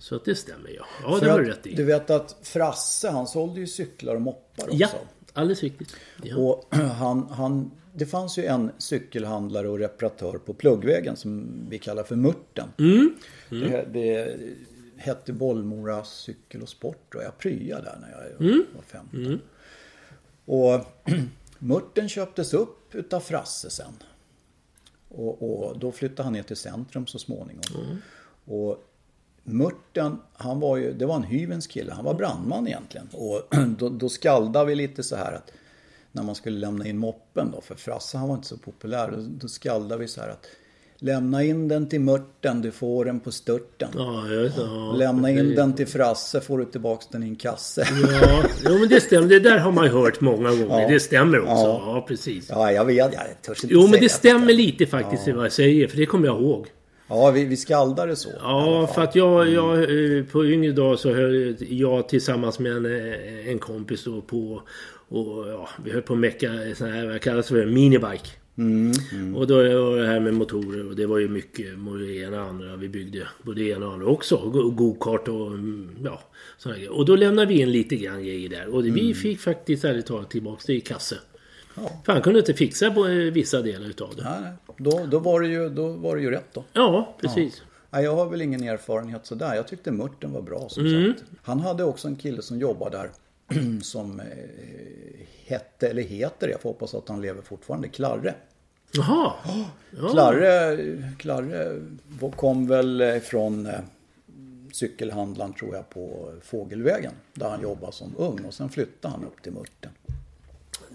[0.00, 0.84] Så att det stämmer ja.
[1.02, 1.74] Ja, För det har du rätt i.
[1.74, 4.76] Du vet att Frasse, han sålde ju cyklar och moppar också.
[4.76, 4.88] Ja,
[5.32, 5.96] alldeles riktigt.
[6.22, 6.36] Ja.
[6.36, 12.02] Och han, han, det fanns ju en cykelhandlare och reparatör på Pluggvägen som vi kallar
[12.02, 12.68] för Murten.
[12.78, 13.14] Mm.
[13.50, 14.38] Det, det
[14.96, 18.64] hette Bollmora cykel och sport och jag pryade där när jag Mm.
[18.76, 19.40] var 15.
[20.44, 20.80] Och
[21.58, 23.92] Murten köptes upp utav Frasse sen.
[25.08, 27.62] Och, och då flyttade han ner till centrum så småningom.
[27.74, 27.96] Mm.
[28.44, 28.84] Och
[29.44, 31.92] Murten, han var ju, det var en hyvens kille.
[31.92, 33.08] Han var brandman egentligen.
[33.12, 33.42] Och
[33.78, 35.52] då, då skaldade vi lite så här att
[36.12, 39.10] när man skulle lämna in moppen då, för Frasse han var inte så populär.
[39.10, 40.46] Då, då skaldade vi så här att
[41.02, 43.88] Lämna in den till Mörten, du får den på störten.
[43.94, 44.92] Ja, jag vet, ja.
[44.96, 47.86] Lämna in den till Frasse, får du tillbaks den i en kasse.
[48.22, 49.28] Ja, jo, men det stämmer.
[49.28, 50.82] Det där har man hört många gånger.
[50.82, 50.88] Ja.
[50.88, 51.52] Det stämmer också.
[51.52, 51.82] Ja.
[51.86, 52.48] Ja, precis.
[52.48, 55.52] Ja, jag vet, jag törs inte Jo, men det stämmer lite faktiskt i vad jag
[55.52, 55.88] säger.
[55.88, 56.66] För det kommer jag ihåg.
[57.10, 58.28] Ja, vi, vi skaldade så.
[58.40, 62.86] Ja, för att jag, jag eh, på yngre dag så höll jag tillsammans med en,
[62.86, 64.62] eh, en kompis då på
[65.08, 68.28] och ja, vi höll på att mecka sån här, vad kallas det för, minibike.
[68.58, 71.66] Mm, Och då var det här med motorer och det var ju mycket
[71.98, 72.76] det ena och andra.
[72.76, 74.36] Vi byggde både det ena och andra också.
[74.36, 76.20] Go- Go-kart och mm, ja,
[76.58, 76.92] sådana grejer.
[76.92, 78.66] Och då lämnade vi in lite grann grejer där.
[78.74, 78.94] Och Mm.
[78.94, 81.16] vi fick faktiskt ärligt talat tillbaka det i kasse.
[81.74, 82.02] Ja.
[82.06, 84.22] För han kunde inte fixa på eh, vissa delar utav det.
[84.22, 84.52] Nej, nej.
[84.82, 86.64] Då, då, var det ju, då var det ju rätt då.
[86.72, 87.62] Ja, precis.
[87.90, 89.54] Nej, jag har väl ingen erfarenhet sådär.
[89.54, 91.12] Jag tyckte Mörten var bra som Mm.
[91.14, 91.24] sagt.
[91.42, 93.10] Han hade också en kille som jobbade där.
[93.82, 94.26] som eh,
[95.46, 98.34] hette, eller heter, jag får hoppas att han lever fortfarande, Klarre.
[98.92, 99.32] Jaha.
[100.00, 100.08] Ja.
[100.08, 100.76] Klarre,
[101.18, 101.80] Klarre
[102.36, 103.72] kom väl från eh,
[104.72, 107.12] cykelhandlaren tror jag på Fågelvägen.
[107.34, 109.90] Där han jobbade som ung och sen flyttade han upp till Mörten.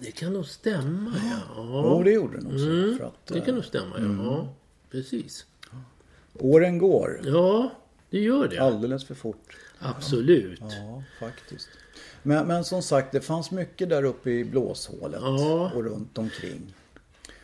[0.05, 1.41] Det kan nog stämma ja.
[1.83, 2.59] Jo, det gjorde det nog.
[2.59, 4.47] så, För att, Det eh, kan nog stämma ja.
[4.91, 5.45] Precis.
[6.39, 7.71] åren går Ja,
[8.09, 8.57] det gör det.
[8.57, 9.57] alldeles för fort.
[9.79, 10.59] Absolut.
[10.61, 11.69] Ja, faktiskt.
[12.23, 15.71] Men, men som sagt, det fanns mycket där uppe i blåshålet Ja.
[15.75, 16.73] och runt omkring.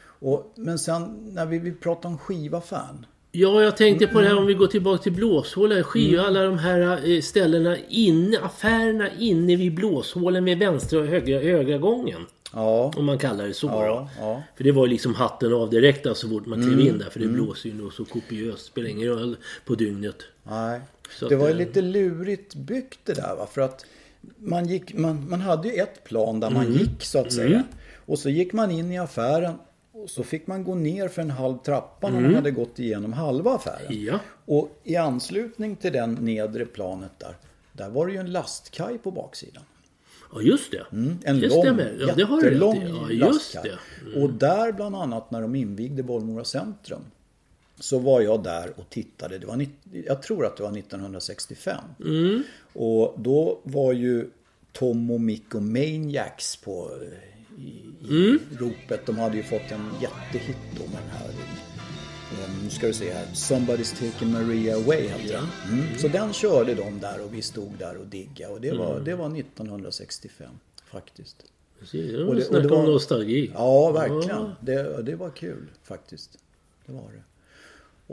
[0.03, 3.05] Och, men sen när vi, vi pratar om skivaffären.
[3.31, 5.83] Ja, jag tänkte på det här om vi går tillbaka till Blåshåla.
[5.83, 6.25] Skiva Mm.
[6.25, 11.77] alla de här eh, ställena inne, affärerna inne vid Blåshålen med vänstra och högra, högra
[11.77, 12.21] gången.
[12.53, 14.43] Ja, Om man kallar det så ja, ja.
[14.55, 16.87] För det var ju liksom hatten av direkt alltså, så fort man klev Mm.
[16.87, 17.09] in där.
[17.09, 18.65] För det blåser ju nog så kopiöst.
[18.65, 20.15] Spelar ingen roll på dygnet.
[20.43, 20.81] Nej.
[21.19, 23.47] Så det att, var ju eh, lite lurigt byggt det där va.
[23.51, 23.85] För att
[24.37, 26.77] man, gick, man, man hade ju ett plan där man Mm.
[26.77, 27.63] gick så att säga.
[28.05, 29.53] Och så gick man in i affären.
[29.93, 33.13] Och så fick man gå ner för en halv trappa när man hade gått igenom
[33.13, 33.85] halva affären.
[33.91, 34.05] Mm.
[34.05, 34.19] Ja.
[34.45, 37.35] Och i anslutning till den nedre planet där.
[37.73, 39.63] Där var det ju en lastkaj på baksidan.
[40.33, 40.85] Ja, just det.
[40.91, 41.97] Mm, En det lång, stämmer.
[42.07, 42.89] Ja, det har jättelång i.
[43.19, 43.77] Ja, just det.
[44.07, 44.23] Mm.
[44.23, 47.01] Och där bland annat när de invigde Bollmora centrum.
[47.79, 49.37] Så var jag där och tittade.
[49.37, 49.65] Det var,
[50.07, 51.77] jag tror att det var 1965.
[52.05, 52.43] Mm.
[52.73, 54.29] Och då var ju
[54.71, 56.89] Tom och Mick och Maniacs på
[57.57, 58.39] i, i Mm.
[58.59, 59.05] ropet.
[59.05, 61.29] De hade ju fått en jättehit då med den här.
[62.31, 63.25] Eh, Nu ska du se här.
[63.25, 65.47] Somebody's taking Maria away heter den.
[65.79, 65.97] Mm.
[65.97, 68.53] Så den körde de där och vi stod där och diggade.
[68.53, 69.03] Och det var, Mm.
[69.03, 70.49] det var 1965
[70.91, 71.35] faktiskt.
[71.79, 72.13] Precis.
[72.13, 73.51] Och det- det, och det var- om nostalgi.
[73.53, 74.27] Ja, verkligen.
[74.29, 74.51] Ja.
[74.59, 76.37] Det, det var kul faktiskt.
[76.85, 77.23] Det var det.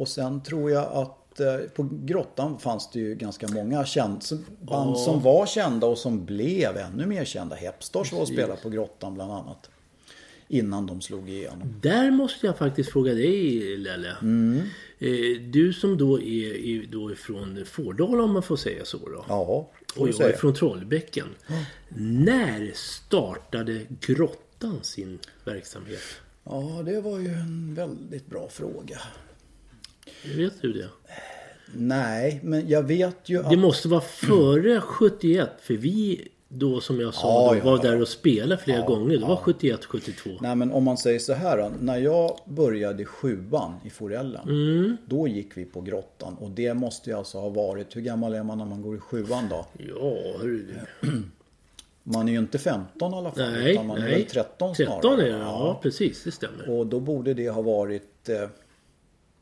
[0.00, 4.44] Och sen tror jag att eh, på Grottan fanns det ju ganska många känd, som-
[4.60, 4.94] band Ja.
[5.04, 7.56] som var kända och som blev ännu mer kända.
[7.56, 9.70] Hepstars var och spelade på Grottan bland annat.
[10.48, 11.74] Innan de slog igenom.
[11.80, 14.16] Där måste jag faktiskt fråga dig Lelle.
[14.22, 14.60] Mm.
[14.98, 19.24] Eh, Du som då är, är då ifrån Fårdala om man får säga så då.
[19.28, 20.36] Ja, och jag är säga.
[20.36, 21.26] från Trollbäcken.
[21.98, 26.00] När startade Grottan sin verksamhet?
[26.44, 28.98] Ja, det var ju en väldigt bra fråga.
[30.36, 30.88] Vet du det?
[31.74, 33.50] Nej, men jag vet ju att...
[33.50, 37.76] Det måste vara före 71 för vi då som jag sa Ja, då, ja, var
[37.76, 37.90] ja.
[37.90, 39.18] där och spelade flera gånger.
[39.18, 40.30] Det var 71, 72.
[40.40, 41.72] Nej men om man säger så här då.
[41.80, 44.48] När jag började sjuan i Forellen.
[44.48, 44.96] Mm.
[45.06, 46.36] Då gick vi på grottan.
[46.40, 47.96] Och det måste ju alltså ha varit.
[47.96, 49.66] Hur gammal är man när man går i sjuan då?
[49.78, 50.66] Ja, du.
[52.10, 53.50] Man är ju inte 15 i alla fall.
[53.52, 54.12] Nej, utan man är nej.
[54.12, 54.94] väl 13 snarare.
[54.94, 56.24] 13 är det, ja precis.
[56.24, 56.70] Det stämmer.
[56.70, 58.48] Och då borde det ha varit eh,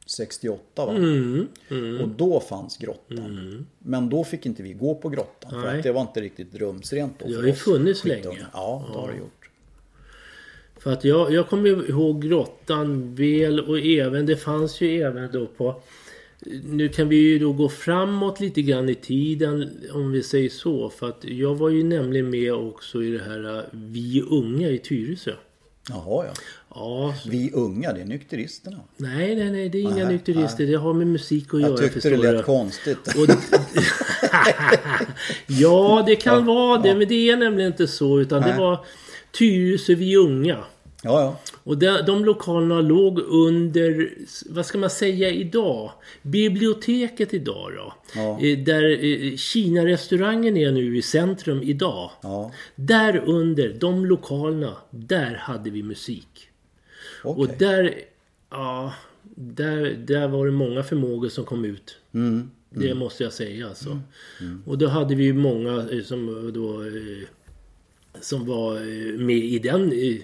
[0.06, 0.92] 68 va?
[0.92, 2.00] Mm, mm.
[2.00, 3.66] Och då fanns grottan.
[3.78, 5.50] Men då fick inte vi gå på grottan.
[5.50, 5.76] För Nej.
[5.76, 8.46] att det var inte riktigt rumsrent då Det för har ju funnits länge.
[8.52, 9.50] Ja, det har det gjort.
[10.78, 15.46] För att jag, jag kommer ihåg grottan väl och även det fanns ju även då
[15.46, 15.82] på
[16.64, 20.90] nu kan vi ju då gå framåt lite grann i tiden om vi säger så.
[20.90, 24.78] För att jag var ju nämligen med också i det här äh, Vi unga i
[24.78, 25.32] Tyresö.
[25.88, 26.32] Jaha ja.
[26.78, 28.76] Ja, Vi unga, det är nykteristerna.
[28.96, 30.66] nej nej nej det är inga Nej, nykterister.
[30.66, 32.98] Det har med musik att göra Jag tyckte det lät konstigt.
[33.06, 33.26] Och
[35.46, 36.94] ja, det kan vara det.
[36.94, 38.20] Men det är nämligen inte så.
[38.20, 38.58] Utan det Nej.
[38.58, 38.84] var
[39.38, 40.58] Tyresö Vi unga.
[41.02, 41.40] Ja, ja.
[41.64, 44.10] Och de, de lokalerna låg under,
[44.50, 45.90] vad ska man säga idag?
[46.22, 47.92] Biblioteket idag då.
[48.14, 48.40] Ja.
[48.40, 52.10] Eh, Där eh, Kina-restaurangen är nu i centrum idag.
[52.22, 56.45] Ja, Där under, de lokalerna, där hade vi musik.
[57.22, 57.42] Okej.
[57.42, 57.94] Och där,
[58.50, 58.94] ja,
[59.34, 61.96] där, där var det många förmågor som kom ut.
[62.14, 62.50] Mm.
[62.70, 64.00] Det måste jag säga alltså.
[64.66, 67.28] Och då hade vi ju många eh, som då eh,
[68.20, 70.22] som var eh, med i den, i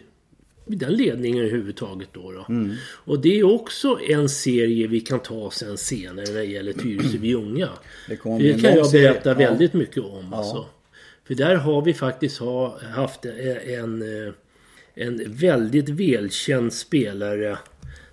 [0.67, 2.33] den ledningen överhuvudtaget då.
[2.33, 2.47] då.
[2.49, 2.75] Mm.
[2.85, 7.19] Och det är också en serie vi kan ta sen senare när det gäller Tyresö
[7.19, 7.69] vi unga.
[8.09, 9.35] Det det en kan jag berätta Ja.
[9.35, 10.67] väldigt mycket om alltså.
[11.25, 14.33] För där har vi faktiskt ha, haft en, eh,
[14.95, 17.59] en väldigt välkänd spelare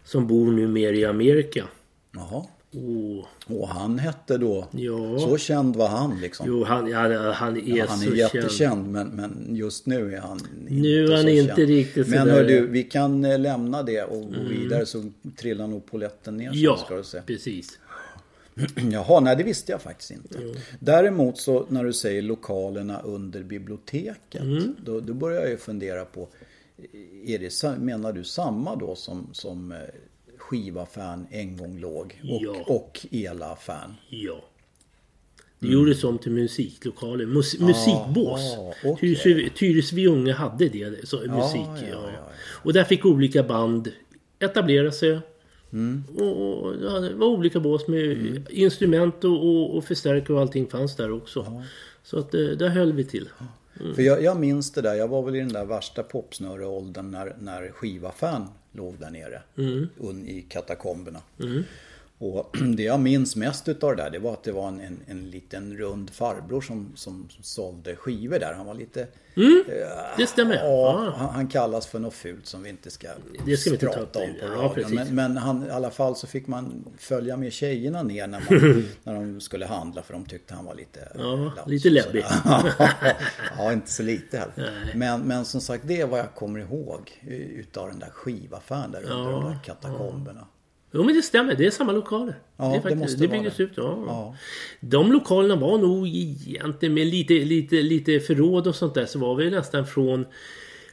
[0.03, 1.67] som bor numera i Amerika.
[2.15, 2.45] Jaha.
[2.73, 4.67] Oh, Och han hette då...
[4.71, 5.19] ja.
[5.19, 6.45] Så känd var han liksom.
[6.49, 8.17] Jo, han, ja, han är Ja, han så är känd.
[8.17, 11.67] jättekänd men, men just nu är han inte Nu är han så inte känd.
[11.69, 15.67] riktigt Men sådär- hör du, vi kan eh, lämna det och gå vidare så trillar
[15.67, 17.21] nog poletten ner Ja, ska du se.
[17.21, 17.79] precis.
[18.91, 20.39] Jaha, nej det visste jag faktiskt inte.
[20.79, 24.41] Däremot så när du säger lokalerna under biblioteket.
[24.41, 24.75] Mm.
[24.85, 26.27] Då, då börjar jag ju fundera på
[27.25, 29.77] är det, menar du samma då som, som eh,
[30.37, 32.21] skiva-fan en gång låg?
[32.23, 32.63] Och, Ja.
[32.67, 33.95] och Ela-fan?
[34.09, 34.43] Ja.
[35.59, 37.25] Det gjordes om till musiklokaler.
[37.25, 38.55] Mus musikbås.
[38.57, 39.49] Ah, okej.
[39.55, 41.07] Tyresö, unga hade det.
[41.07, 41.61] Så, musik.
[41.65, 42.29] ja, Ja, ja.
[42.63, 43.91] Och där fick olika band
[44.39, 45.19] etablera sig.
[45.73, 46.03] Mm.
[46.17, 50.95] Och, och det var olika bås med instrument och, och, och förstärkare och allting fanns
[50.95, 51.63] där också.
[52.03, 53.29] Så att eh, där höll vi till.
[53.95, 57.35] För jag, jag minns det där, jag var väl i den där värsta popsnöreåldern när,
[57.39, 59.41] när skiva-fan låg där nere.
[59.99, 61.21] Un, I katakomberna.
[62.21, 64.99] Och det jag minns mest utav det där, det var att det var en, en,
[65.07, 68.53] en liten rund farbror som, som, som sålde skivor där.
[68.53, 69.07] Han var lite...
[70.17, 70.55] Det stämmer.
[70.55, 71.13] Ja, Ja.
[71.17, 73.07] han, han kallas för något fult som vi inte ska,
[73.45, 74.73] Det ska vi inte ta prata om på Ja, radion.
[74.73, 74.93] precis.
[74.95, 78.85] men, men han, i alla fall så fick man följa med tjejerna ner när, man,
[79.03, 80.99] när de skulle handla för de tyckte han var lite...
[81.17, 82.25] Ja, lite läbbig.
[83.57, 84.91] ja, inte så lite heller.
[84.95, 87.19] Men, men som sagt, det är vad jag kommer ihåg
[87.55, 90.47] utav den där skivaffären där under de där katakomberna.
[90.91, 92.35] Jo men det stämmer, det är samma lokaler.
[92.57, 93.63] Ja, det, är det faktiskt, måste det byggdes det.
[93.63, 93.71] ut.
[93.75, 94.03] Ja.
[94.07, 94.35] Ja.
[94.79, 99.35] De lokalerna var nog egentligen med lite, lite, lite förråd och sånt där så var
[99.35, 100.25] vi nästan från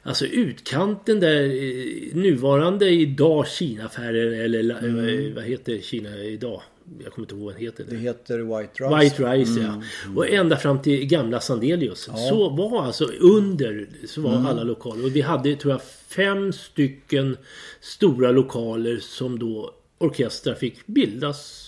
[0.02, 6.62] Alltså utkanten där eh, nuvarande idag Kina-affärer eller la- eh, vad heter Kina idag?
[7.04, 7.84] Jag kommer inte ihåg vad den heter.
[7.88, 8.96] Det heter White Rice.
[9.16, 9.82] White Rice ja.
[10.16, 12.08] Och ända fram till gamla Sandelius.
[12.28, 15.04] Så var alltså under så var alla lokaler.
[15.04, 17.36] Och vi hade tror jag fem stycken
[17.80, 21.62] stora lokaler som då orkestrar fick bildas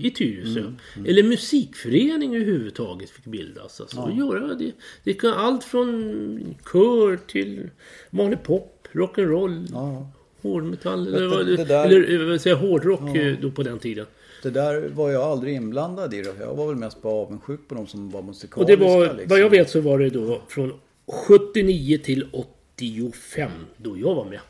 [0.00, 0.72] i Tyresö.
[1.06, 3.80] Eller musikförening överhuvudtaget fick bildas.
[3.80, 4.72] Alltså, och göra det,
[5.04, 7.70] det kan allt från kör till
[8.10, 10.10] vanlig pop, rock'n'roll, Ja.
[10.42, 11.04] hårdmetall.
[11.10, 14.06] Vet Eller, det där- eller eh, vad säger hårdrock eh, då på den tiden.
[14.42, 16.22] Det där var jag aldrig inblandad i.
[16.22, 16.30] Då.
[16.40, 18.76] Jag var väl mest bara avundsjuk på de som var Och musikaliska.
[18.76, 19.28] det var, liksom.
[19.28, 20.72] vad jag vet så var det då från
[21.06, 24.40] 79 till 85 då jag var med.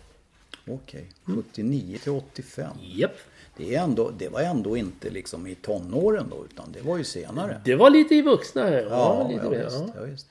[0.73, 2.77] Okej, 79 till 85.
[2.83, 3.17] Japp.
[3.57, 7.05] Det, är ändå, det var ändå inte liksom i tonåren då, utan det var ju
[7.05, 7.61] senare.
[7.65, 8.71] Det var lite i vuxna.
[8.71, 9.89] Ja, Ja, lite ja, mer, visst, ja.
[9.97, 10.27] ja, visst.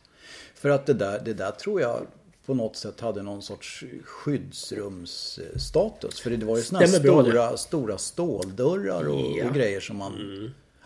[0.56, 2.08] För att det där, det där tror jag
[2.46, 6.20] på något sätt hade någon sorts skyddsrumsstatus.
[6.20, 6.88] För det var ju såna det.
[6.88, 9.48] stora, stora ståldörrar och, Ja.
[9.48, 10.14] och grejer som man...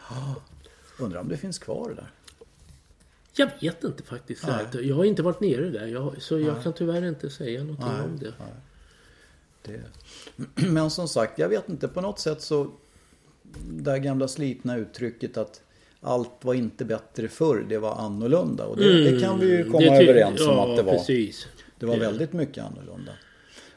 [0.09, 0.35] Ja,
[0.99, 2.11] undrar om det finns kvar det där.
[3.35, 4.43] Jag vet inte faktiskt.
[4.81, 5.87] Jag har inte varit nere där.
[5.87, 8.33] Jag, så jag kan tyvärr inte säga någonting om det.
[9.63, 9.81] Det...
[10.67, 11.87] Men som sagt, jag vet inte.
[11.87, 12.71] På något sätt så...
[13.69, 15.61] Det här gamla slitna uttrycket att
[16.01, 18.65] allt var inte bättre förr, det var annorlunda.
[18.65, 19.93] Och det, det kan vi ju komma Mm.
[19.93, 20.93] Det överens om ja, att det var.
[20.93, 21.47] precis.
[21.79, 23.11] Det var väldigt mycket annorlunda.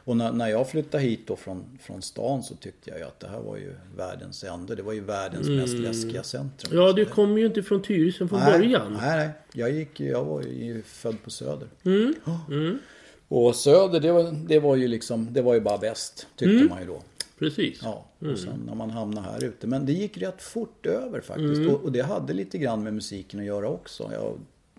[0.07, 3.19] Och när, när jag flyttade hit då från, från stan så tyckte jag ju att
[3.19, 4.75] det här var ju världens ände.
[4.75, 6.73] Det var ju världens mest läskiga centrum.
[6.73, 6.85] Mm.
[6.85, 8.97] Ja, du kom ju inte från Tyresö från nej, början.
[9.01, 9.29] Nej, nej.
[9.53, 11.67] Jag, gick, jag var ju född på Söder.
[11.83, 12.15] Mm.
[12.25, 12.39] Ja.
[13.27, 16.67] Och Söder, det var, det var ju liksom, det var ju bara väst, tyckte Mm.
[16.69, 17.01] man ju då.
[17.39, 17.79] Precis.
[17.83, 19.67] Ja, och sen när man hamnade här ute.
[19.67, 21.59] Men det gick rätt fort över faktiskt.
[21.61, 21.69] Mm.
[21.75, 24.09] Och, och det hade lite grann med musiken att göra också.
[24.13, 24.33] Jag har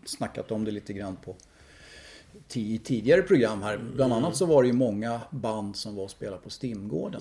[0.04, 1.37] snackat om det lite grann på
[2.56, 3.80] i tidigare program här.
[3.94, 7.20] Bland annat så var det ju många band som var och spelade på Stimgården.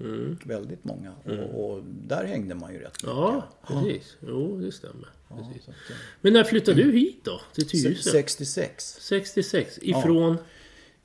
[0.00, 0.38] Mm.
[0.44, 1.12] Väldigt många.
[1.24, 4.16] Och, och där hängde man ju rätt Ja, precis.
[4.26, 5.08] Jo, det stämmer.
[5.28, 5.34] Så
[5.70, 5.76] att,
[6.20, 7.40] Men när flyttade du hit då?
[7.54, 8.10] Till eh, Tyresö?
[8.10, 8.96] 66.
[9.00, 9.78] 66.
[9.82, 10.36] Ifrån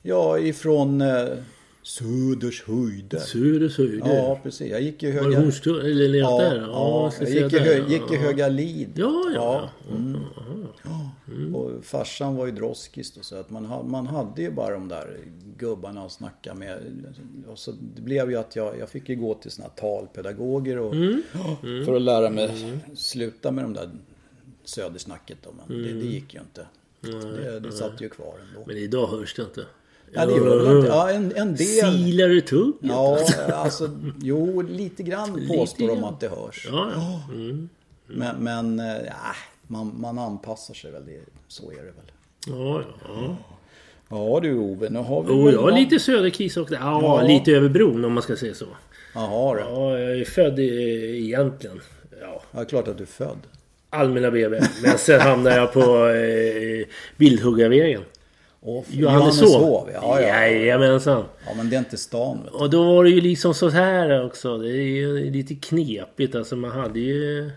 [0.02, 1.28] Ja, ifrån eh,
[1.82, 3.18] Söders höjder.
[3.18, 4.00] Söder, Söder?
[4.04, 4.70] Ja, precis.
[4.70, 5.40] Jag gick i Var det höga...
[5.40, 5.80] Hornstull?
[5.80, 6.60] Eller neråt Ja, där?
[6.60, 8.88] ja, ska jag gick i, hö, gick i Höga Lid.
[8.94, 9.70] Ja, ja.
[9.90, 10.16] Mm.
[10.84, 11.10] Ja.
[11.58, 14.88] Och farsan var ju droskis då, så att man, ha- man hade ju bara de
[14.88, 15.18] där
[15.58, 16.78] gubbarna att snacka med.
[17.48, 20.94] Och så det blev ju att jag, jag fick ju gå till såna talpedagoger och,
[20.94, 21.22] Mm.
[21.84, 22.50] för att lära mig
[22.94, 23.90] sluta med de där
[24.64, 25.50] södersnacket då.
[25.68, 26.66] Men det, det gick ju inte.
[27.40, 28.64] Det, det satt ju kvar ändå.
[28.66, 29.64] Men idag hörs det inte.
[30.14, 30.88] Ja, det gör det inte.
[30.88, 31.92] Ja, en, en del.
[31.92, 32.74] Silar i tugget.
[32.80, 33.18] Ja,
[33.54, 33.90] alltså
[34.22, 36.04] jo, lite grann påstår de grann.
[36.04, 36.68] att det hörs.
[36.72, 37.20] Ja, ja.
[37.34, 37.68] Mm.
[38.06, 39.34] Men, men eh, ja,
[39.66, 41.06] man, man anpassar sig väl.
[41.06, 42.12] Det, så är det väl.
[42.46, 43.36] Ja, ja.
[44.08, 46.74] Ja du Ove, nu har vi väl jag har lite söderkis också.
[46.74, 47.26] Ja, Ja.
[47.28, 48.66] lite över bron om man ska säga så.
[49.14, 49.60] Jaha då.
[49.60, 50.68] Ja, jag är född i,
[51.26, 51.80] egentligen.
[52.20, 53.38] Ja, Ja, klart att du är född.
[53.90, 54.60] Allmänna BB.
[54.82, 58.02] Men sen hamnade jag på eh, Bildhuggarvägen.
[58.64, 59.90] Åh, Johanneshov.
[59.94, 60.46] Ja, ja.
[60.46, 61.24] Jajamensan.
[61.46, 62.38] ja, men det är inte stan.
[62.52, 64.58] Och då var det ju liksom så här också.
[64.58, 66.34] Det är ju lite knepigt.
[66.34, 67.50] Alltså man hade ju...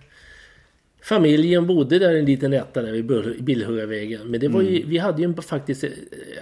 [1.01, 4.27] Familjen bodde där i en liten etta där vid Bill- Billhuggarvägen.
[4.27, 5.83] Men det var ju, vi hade ju en, faktiskt...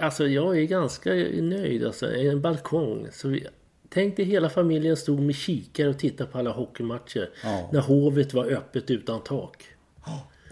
[0.00, 2.14] Alltså jag är ganska nöjd alltså.
[2.14, 3.06] En balkong.
[3.12, 3.46] Så vi,
[3.88, 7.30] tänk dig hela familjen stod med kikare och tittade på alla hockeymatcher.
[7.42, 7.70] Ja.
[7.72, 9.56] När hovet var öppet utan tak.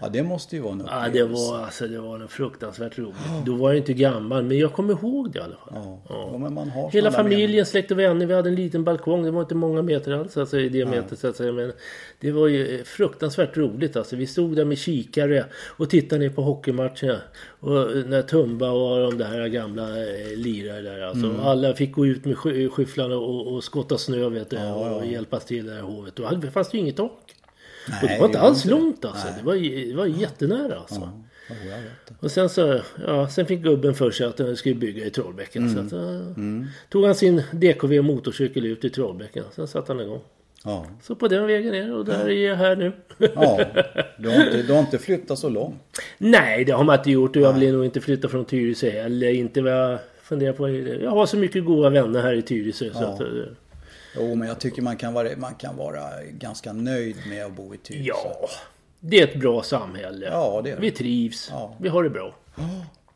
[0.03, 1.43] Ja, det måste ju vara en Ja, upplevelse.
[1.45, 3.15] det var, alltså, det var fruktansvärt roligt.
[3.45, 5.73] Då var jag inte gammal, men jag kommer ihåg det i alla fall.
[5.73, 6.01] Ja.
[6.09, 8.25] Ja, men man har Hela familjen, släkt och vänner.
[8.25, 9.23] Vi hade en liten balkong.
[9.23, 11.51] Det var inte många meter alls alltså, i diameter så att säga.
[11.51, 11.71] Men
[12.19, 14.15] det var ju fruktansvärt roligt alltså.
[14.15, 15.45] Vi stod där med kikare
[15.77, 17.17] och tittade ner på hockeymatcherna.
[17.59, 17.71] Och
[18.07, 21.25] när Tumba och de där gamla eh, lirare där alltså.
[21.25, 21.39] Mm.
[21.39, 24.55] Alla fick gå ut med sky- skyfflarna och, och skotta snö vet du.
[24.55, 25.11] Ja, och ja.
[25.11, 26.15] hjälpas till där i hovet.
[26.15, 27.22] Då fanns det ju inget tak.
[27.89, 29.27] Nej, och det var inte alls långt alltså.
[29.39, 30.95] Det var, ju- det var jättenära alltså.
[30.95, 31.19] Ja.
[32.19, 35.67] Och sen så, ja, sen fick gubben för sig att han skulle bygga i Trollbäcken.
[35.67, 35.89] Mm.
[35.89, 39.43] Så att, ja, tog han sin DKV motorcykel ut i Trollbäcken.
[39.55, 40.21] Sen satte han igång.
[40.63, 40.85] Ja.
[41.01, 42.91] Så på den vägen är det och där är jag här nu.
[43.17, 43.59] ja.
[44.17, 45.75] Du, har inte, du har inte flyttat så långt.
[46.17, 48.87] Nej, det har man inte gjort och jag vill nog inte flytta från Tyresö.
[48.91, 50.69] Eller inte vad jag funderar på.
[51.03, 52.89] Jag har så mycket goda vänner här i Tyresö.
[52.93, 53.07] Så Ja.
[53.07, 53.27] att, eh,
[54.15, 57.73] Jo, men jag tycker man kan vara, man kan vara ganska nöjd med att bo
[57.73, 58.03] i Tyresö.
[58.09, 58.49] ja,
[58.99, 60.25] det är ett bra samhälle.
[60.25, 60.81] Ja, det är det.
[60.81, 61.49] Vi trivs.
[61.51, 61.75] Ja.
[61.79, 62.35] Vi har det bra.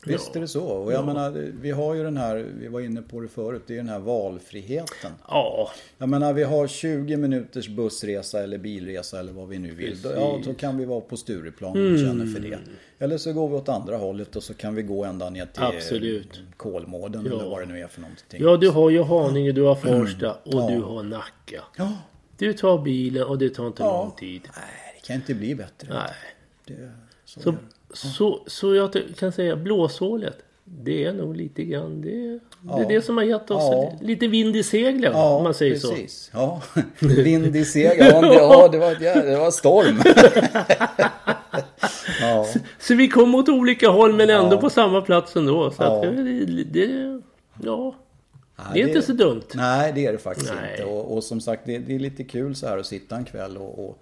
[0.06, 0.64] Visst är det så.
[0.64, 1.32] Och jag menar,
[1.62, 4.00] vi har ju den här, vi var inne på det förut, det är den här
[4.00, 5.12] valfriheten.
[5.28, 10.02] Ja, Jag menar, vi har 20 minuters bussresa eller bilresa eller vad vi nu vill.
[10.02, 12.60] Då, ja, då kan vi vara på Stureplan om vi känner för det.
[13.00, 15.64] Eller så går vi åt andra hållet och så kan vi gå ända ner till
[15.64, 16.40] Absolut.
[16.58, 17.36] Kolmården Ja.
[17.40, 18.42] eller vad det nu är för någonting.
[18.44, 20.70] ja du har ju Haninge, du har Farsta och Ja.
[20.70, 21.64] du har Nacka.
[21.78, 21.94] Ja.
[22.38, 24.04] Du tar bilen och det tar inte Ja.
[24.04, 24.42] lång tid.
[24.56, 25.88] Nej, det kan inte bli bättre.
[25.94, 26.12] Nej.
[26.66, 26.92] Det,
[27.26, 27.56] så Så.
[27.98, 30.38] Så, så jag kan säga blåshålet.
[30.64, 32.10] Det är nog lite grann det.
[32.10, 32.82] Det Ja.
[32.84, 33.94] är det som har gett oss Ja.
[34.02, 35.90] lite vind i seglen om man säger så.
[35.92, 36.30] precis.
[36.34, 36.62] Ja,
[37.00, 38.08] vind i segel.
[38.14, 38.96] Ja, det- ja, det var,
[39.46, 40.02] det storm.
[42.22, 42.46] ja.
[42.80, 44.62] Så vi kom åt olika håll men ändå Ja.
[44.62, 45.72] på samma plats ändå.
[45.72, 45.96] Så Ja.
[45.96, 47.20] att det, det,
[47.64, 47.96] ja,
[48.58, 49.42] Nej, det är inte så dumt.
[49.54, 50.72] Nej, det är det faktiskt Nej.
[50.72, 50.84] inte.
[50.84, 53.58] Och, och som sagt, det, det är lite kul så här att sitta en kväll
[53.58, 54.00] och, och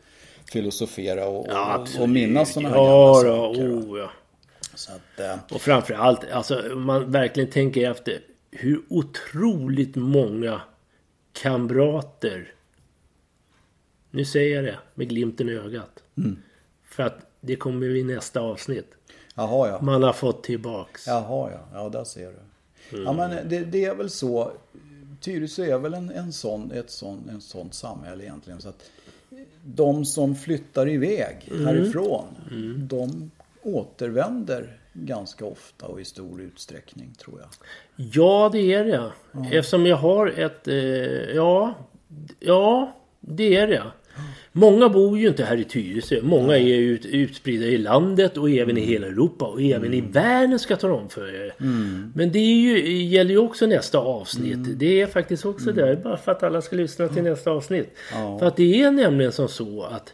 [0.51, 3.71] filosofera och, Ja, och, och minnas sådana här ja, gamla då, saker.
[3.79, 4.09] oh, ja.
[4.73, 8.19] Så att, eh, Och framförallt, alltså man verkligen tänker efter
[8.51, 10.61] hur otroligt många
[11.33, 12.53] kamrater
[14.11, 16.03] nu säger jag det med glimten i ögat.
[16.17, 16.37] Mm.
[16.83, 18.91] För att det kommer vi i nästa avsnitt.
[19.35, 19.81] jaha ja.
[19.81, 21.07] Man har fått tillbaks.
[21.07, 21.59] Jaha ja.
[21.73, 22.37] Ja, där ser du.
[23.03, 23.15] Ja, Mm.
[23.15, 24.51] men det, det är väl så.
[25.21, 28.61] Tyresö är väl en, en sån, ett sån, en sånt samhälle egentligen.
[28.61, 28.91] Så att
[29.63, 31.65] de som flyttar iväg Mm.
[31.65, 32.25] härifrån,
[32.77, 37.49] de återvänder ganska ofta och i stor utsträckning tror jag.
[38.13, 39.11] Ja, det är det.
[39.57, 40.67] Eftersom jag har ett...
[40.67, 40.75] Eh,
[41.35, 41.73] ja,
[42.39, 43.83] ja, det är det.
[44.51, 46.21] Många bor ju inte här i Tyresö.
[46.21, 50.59] Många är ut, utspridda i landet och även i hela Europa och även i världen
[50.59, 51.53] ska jag tala om för er.
[52.15, 54.79] Men det ju, gäller ju också nästa avsnitt.
[54.79, 57.95] Det är faktiskt också där, bara för att alla ska lyssna till nästa avsnitt.
[58.11, 58.39] Ja.
[58.39, 60.13] För att det är nämligen som så att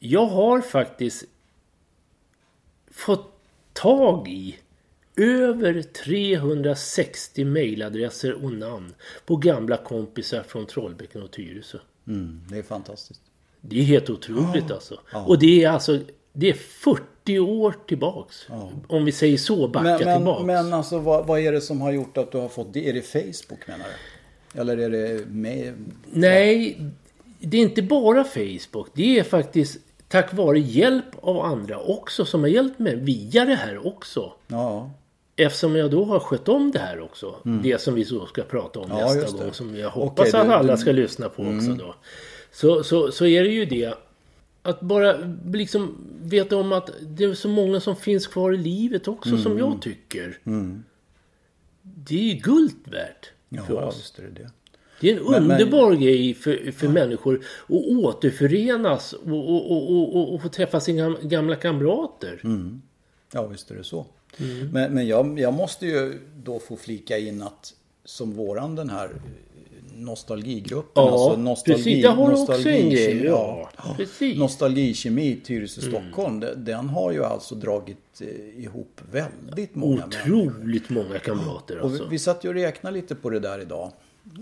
[0.00, 1.24] jag har faktiskt
[2.90, 3.32] fått
[3.72, 4.56] tag i
[5.16, 8.94] över 360 mejladresser och namn
[9.26, 11.78] på gamla kompisar från Trollbäcken och Tyresö.
[12.06, 13.20] Mm, det är fantastiskt.
[13.60, 15.00] Det är helt otroligt alltså.
[15.12, 15.24] Ja.
[15.24, 15.98] Och det är alltså
[16.32, 18.46] det är 40 år tillbaks.
[18.48, 18.70] Ja.
[18.88, 20.44] Om vi säger så, backa Men, men, tillbaks.
[20.44, 22.88] men alltså vad, vad är det som har gjort att du har fått det?
[22.88, 24.60] Är det Facebook menar du?
[24.60, 25.74] Eller är det med?
[26.10, 26.80] Nej,
[27.40, 28.88] det är inte bara Facebook.
[28.94, 33.54] Det är faktiskt tack vare hjälp av andra också som har hjälpt mig via det
[33.54, 34.32] här också.
[34.46, 34.90] Ja,
[35.36, 37.34] Eftersom jag då har skött om det här också.
[37.62, 38.98] Det som vi så ska prata om Mm.
[38.98, 39.44] Ja, nästa det.
[39.44, 39.52] gång.
[39.52, 41.94] Som jag hoppas Okej, att du- alla du- ska lyssna på också då.
[42.52, 43.94] Så, så, så är det ju det.
[44.62, 45.16] Att bara
[45.52, 49.42] liksom veta om att det är så många som finns kvar i livet också Mm.
[49.42, 50.38] som jag tycker.
[51.82, 53.30] Det är guld värt
[53.66, 53.98] för ja oss.
[53.98, 54.50] visst är det det.
[55.00, 57.34] Det är en Men- men- underbar grej för, för människor
[57.68, 62.40] att återförenas och, och, och, och, och, och få träffa sina gamla kamrater.
[62.44, 62.82] Mm.
[63.32, 64.06] Ja, visst är det så.
[64.40, 64.68] Mm.
[64.72, 69.10] Men, men jag, jag måste ju då få flika in att som våran den här
[69.96, 71.04] nostalgigruppen.
[71.04, 72.02] Ja, alltså nostalgi, precis.
[72.02, 73.24] Där har du också en grej.
[73.24, 74.38] Ja, precis.
[74.38, 76.44] Nostalgikemi Tyresö Stockholm.
[76.56, 80.46] den- har ju alltså dragit eh, ihop väldigt många människor.
[80.46, 82.08] Otroligt många kamrater Och vi, alltså.
[82.10, 83.90] vi satt ju och räknade lite på det där idag.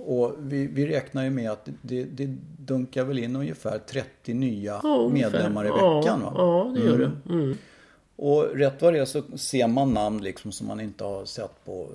[0.06, 4.80] Och vi, vi räknar ju med att det, det dunkar väl in ungefär 30 nya
[4.82, 5.30] Ja, ungefär.
[5.32, 6.22] medlemmar i Ja, veckan.
[6.22, 6.32] Va?
[6.36, 7.32] Ja, det gör det.
[7.34, 7.56] Mm.
[8.16, 11.64] Och rätt vad det är så ser man namn liksom som man inte har sett
[11.64, 11.88] på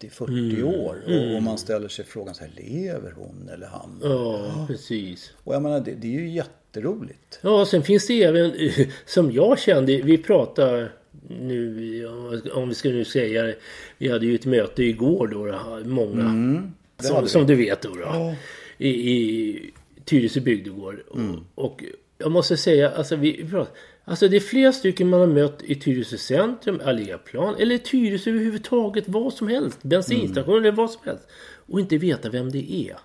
[0.00, 0.64] 30-40 Mm.
[0.66, 0.96] år.
[1.06, 4.00] Och, och man ställer sig frågan så här, lever hon eller han?
[4.02, 5.32] Ja, precis.
[5.44, 7.38] Och jag menar, det, det är ju jätteroligt.
[7.42, 8.52] Ja, sen finns det även,
[9.06, 10.92] som jag kände, vi pratar
[11.40, 12.06] nu,
[12.54, 13.56] om vi ska nu säga det,
[13.98, 18.00] vi hade ju ett möte igår då, många, Mm, som, som du vet då, då
[18.00, 18.34] Ja.
[18.78, 19.70] i, i
[20.04, 20.96] Tyresö bygdegård.
[21.14, 21.36] Mm.
[21.54, 21.84] Och, och
[22.18, 23.72] jag måste säga, alltså vi pratar,
[24.04, 29.04] Alltså det är flera stycken man har mött i Tyresö centrum, Alléplan eller Tyresö överhuvudtaget.
[29.08, 29.82] Vad som helst.
[29.82, 31.24] Bensinstation eller vad som helst.
[31.66, 32.96] Och inte veta vem det är.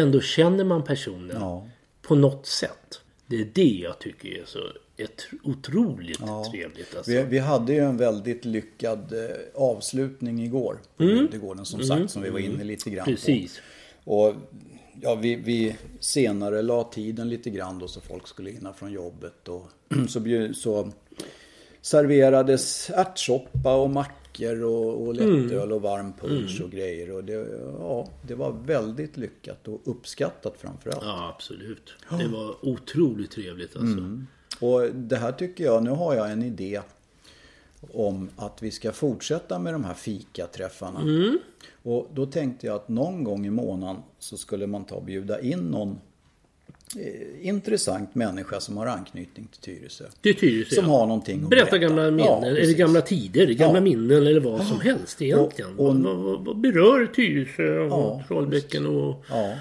[0.00, 1.68] Ändå känner man personen Ja.
[2.02, 3.00] på något sätt.
[3.26, 4.58] Det är det jag tycker är så
[4.96, 6.44] ett otroligt Ja.
[6.52, 6.96] trevligt.
[6.96, 7.10] Alltså.
[7.12, 12.22] Vi, vi hade ju en väldigt lyckad eh, avslutning igår på Bygdegården som sagt som
[12.22, 13.16] vi var inne lite grann Mm.
[13.16, 13.60] Precis.
[14.04, 14.12] på.
[14.12, 14.34] Och
[15.02, 19.48] ja, vi, vi senare la tiden lite grann då så folk skulle hinna från jobbet
[19.48, 19.68] och
[20.08, 20.92] så, bjud, så
[21.80, 27.10] serverades ärtsoppa och mackor och, och lättöl och varm punch och grejer.
[27.10, 27.32] Och det,
[27.78, 31.04] ja, det var väldigt lyckat och uppskattat framförallt.
[31.04, 31.92] Ja, absolut.
[32.10, 34.20] Det var otroligt trevligt alltså.
[34.60, 36.80] Och det här tycker jag, nu har jag en idé
[37.92, 41.00] om att vi ska fortsätta med de här fikaträffarna.
[41.82, 45.40] Och då tänkte jag att någon gång i månaden så skulle man ta och bjuda
[45.40, 45.98] in någon
[46.98, 50.04] eh, intressant människa som har anknytning till Tyresö.
[50.22, 50.74] Är Tyresö.
[50.74, 50.90] Som ja.
[50.90, 51.78] har någonting att Berätta berätta.
[51.78, 53.84] gamla minnen, Ja, eller gamla tider, gamla Ja.
[53.84, 55.70] minnen eller vad som helst egentligen.
[55.78, 59.24] Och- och- vad, vad, vad berör Tyresö och Ja, Trollbäcken och...
[59.30, 59.54] Ja.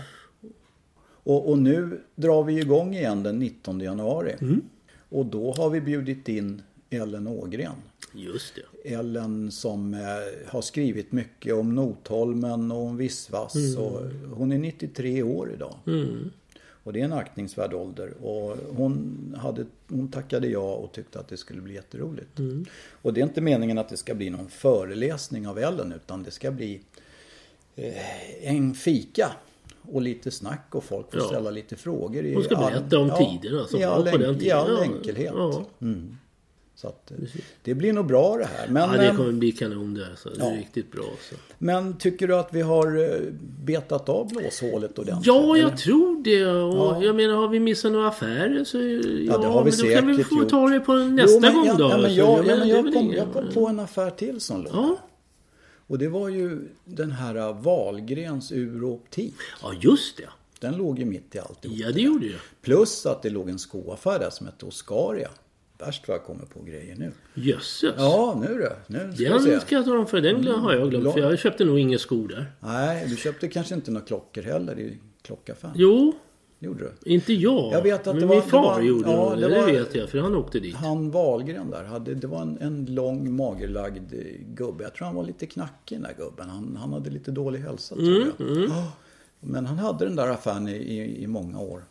[1.24, 4.36] Och, och nu drar vi igång igen den 19 januari.
[4.42, 4.62] Mm.
[5.10, 6.62] Och då har vi bjudit in
[6.92, 7.76] Ellen Ågren.
[8.14, 8.90] Just det.
[8.94, 10.00] Ellen som eh,
[10.48, 13.78] har skrivit mycket om Notholmen och om Vissvass.
[13.78, 14.02] Och
[14.36, 15.76] hon är 93 år idag.
[16.84, 18.14] Och det är en aktningsvärd ålder.
[18.24, 22.40] Och hon, hade, hon tackade ja och tyckte att det skulle bli jätteroligt.
[23.02, 26.32] Och det är inte meningen att det ska bli någon föreläsning av Ellen utan det
[26.32, 26.82] ska bli
[27.76, 29.32] eh, en fika.
[29.92, 31.28] Och lite snack och folk får Ja.
[31.28, 32.26] ställa lite frågor.
[32.26, 33.10] I Hon ska all- berätta om
[33.42, 34.58] tiderna som var på den enk- I tiden.
[34.58, 34.82] all Ja.
[34.84, 35.34] enkelhet.
[35.36, 35.66] Ja.
[35.82, 36.18] Mm.
[36.82, 37.18] Så att, eh,
[37.64, 38.68] det blir nog bra det här.
[38.68, 40.08] Men, Ja, det eh, kommer bli kanon det.
[40.18, 40.30] Så.
[40.30, 40.58] Det är Ja.
[40.60, 41.04] riktigt bra.
[41.30, 41.36] Så.
[41.58, 43.20] men tycker du att vi har eh,
[43.66, 45.26] betat av blåshålet ordentligt?
[45.28, 45.56] Ja, eller?
[45.64, 46.46] jag tror det.
[46.46, 47.04] Och Ja.
[47.04, 48.78] Jag menar, har vi missat några affärer så...
[48.78, 50.50] Ja, det har vi men då kan vi säkert få gjort.
[50.50, 51.90] ta det på nästa Jo, men gång då.
[51.90, 54.40] Ja, men Så jag, ja, menar, men jag, kom, jag kom på en affär till
[54.42, 54.74] som låg.
[54.74, 54.98] Ja.
[55.88, 59.36] Och det var ju den här eh, Wahlgrens ur och optik.
[59.62, 60.30] ja, just det.
[60.60, 61.78] Den låg ju mitt i alltihop.
[61.78, 62.40] Ja, det gjorde jag.
[62.62, 65.30] Plus att det låg en skoaffär där som hette Oscaria.
[65.86, 67.12] Värst vad jag kommer på grejer nu.
[67.34, 67.94] Jösses.
[67.98, 68.70] Ja, nu du.
[68.88, 70.22] Nu ska Den ska jag ta dem för.
[70.22, 71.14] Den glöm- har jag glömt.
[71.14, 72.46] För jag köpte nog inga skor där.
[72.60, 75.74] Nej, du köpte kanske inte några klockor heller i klockaffären.
[75.78, 76.14] Jo,
[76.60, 77.14] Gjorde du?
[77.14, 77.74] inte jag.
[77.74, 79.60] Jag vet att men det var- min far det var- gjorde ja, det det.
[79.60, 80.10] Var- vet jag.
[80.10, 80.76] För han åkte dit.
[80.76, 84.20] Han Wahlgren där, hade, det var en, en lång magerlagd eh,
[84.56, 84.84] gubbe.
[84.84, 86.50] Jag tror han var lite knackig den där gubben.
[86.50, 88.70] Han, han hade lite dålig hälsa tror Mm, jag.
[88.70, 88.92] Ja,
[89.40, 91.84] Men han hade den där affären i, i, i många år.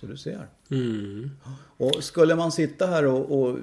[0.00, 0.46] Så du ser.
[0.70, 1.30] Mm.
[1.76, 3.56] Och skulle man sitta här och, och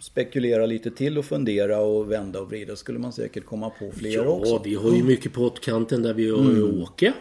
[0.00, 4.10] spekulera lite till och fundera och vända och vrida skulle man säkert komma på fler
[4.10, 4.60] Ja, också.
[4.64, 6.82] vi har ju mycket på pottkanten där vi har Mm.
[6.82, 7.12] Åke.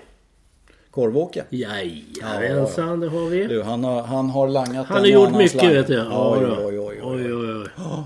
[0.92, 1.46] Korvåke.
[1.50, 3.48] Jajamensan, det har vi.
[3.48, 5.68] Du, han har, han har langat Han har gjort mycket slang.
[5.70, 5.90] vet.
[5.90, 7.68] Oj, Ja, oj, oj, oj, oj, oj, oj.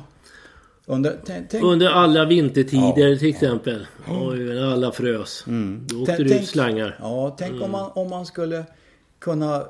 [0.86, 3.88] Under, tänk, tänk, Under alla vintertider till exempel.
[4.08, 5.44] Oj, när alla frös.
[5.80, 6.98] Då åkte Tänk- det ut slangar.
[7.02, 7.64] Ja, tänk Mm.
[7.64, 8.64] om, man, om man skulle
[9.20, 9.64] kunna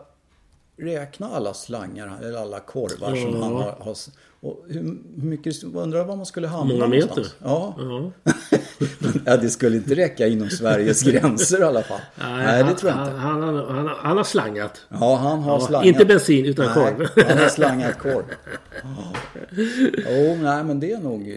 [0.81, 3.43] räkna alla slangar eller alla korvar som Ja.
[3.43, 3.75] han har.
[3.79, 3.95] har
[4.41, 7.07] och hur mycket, undrar var man skulle hamna Många meter.
[7.07, 7.35] någonstans?
[7.43, 7.75] Ja.
[7.77, 8.11] Ja.
[9.25, 11.99] ja, det skulle inte räcka inom Sveriges gränser i alla fall.
[12.19, 13.11] Nej, det tror jag inte.
[13.17, 14.81] Han, han, han, han, har slangat.
[14.89, 15.85] Ja, han har Ja, slangat.
[15.85, 17.25] inte bensin utan nej, korv.
[17.27, 18.23] han har slangat korv.
[19.97, 21.35] Jo, nej men det är nog, eh,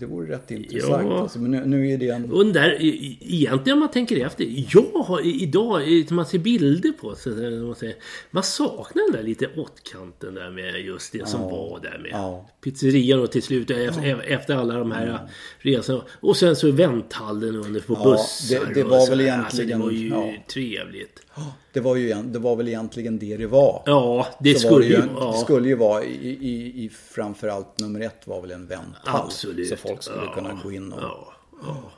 [0.00, 1.06] det vore rätt intressant.
[1.10, 1.20] Ja.
[1.20, 2.32] Alltså, men nu, nu är det en...
[2.32, 4.46] Och där, egentligen om man tänker efter.
[4.74, 7.94] Jag har idag, när man ser bilder på så, man, säger,
[8.30, 12.50] man saknar den där lite åttkanten där med just det som var där med Ja.
[12.64, 15.28] pizzerian och till slut efter, efter alla de här
[15.58, 16.02] resorna.
[16.20, 18.66] Och sen så vänthallen under på Ja, bussar.
[18.66, 20.32] det- det var väl egentligen- Alltså, det var ju ja.
[20.48, 21.22] trevligt.
[21.72, 23.82] Det var ju det var väl egentligen det det var.
[23.86, 25.32] Ja, det så skulle det, ju, ja.
[25.32, 29.24] det skulle ju vara i, i, i framförallt nummer ett var väl en vänthall.
[29.24, 29.68] Absolut.
[29.68, 31.02] Så folk skulle Ja, kunna gå in och...
[31.02, 31.92] Ja, ja.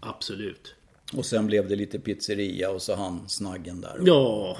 [0.00, 0.74] Absolut.
[1.16, 4.00] Och sen blev det lite pizzeria och så han snaggen där.
[4.04, 4.56] Ja.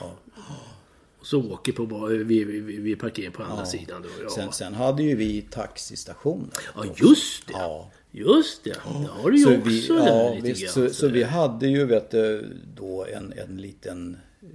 [1.21, 4.09] Och så åker på bara vid, vid, vid parkeringen på andra sidan då.
[4.23, 4.31] Ja.
[4.31, 7.53] Sen, sen hade ju vi taxistation ja, just det.
[8.17, 8.71] Just det.
[8.71, 10.89] Det har du ju Så också vi, där ja, lite visst, grann.
[10.89, 14.49] så, så vi hade ju vet du, då en, en liten eh,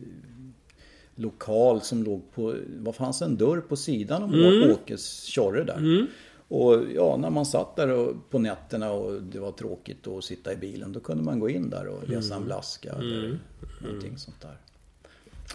[1.16, 4.72] lokal som låg på, vad fanns en dörr på sidan om Mm.
[4.72, 6.08] Åkes Tjorre där.
[6.48, 10.54] Och ja, när man satt där och, på nätterna och det var tråkigt att sitta
[10.54, 12.38] i bilen, då kunde man gå in där och läsa Mm.
[12.42, 13.40] en blaska eller
[13.82, 14.58] någonting sånt där.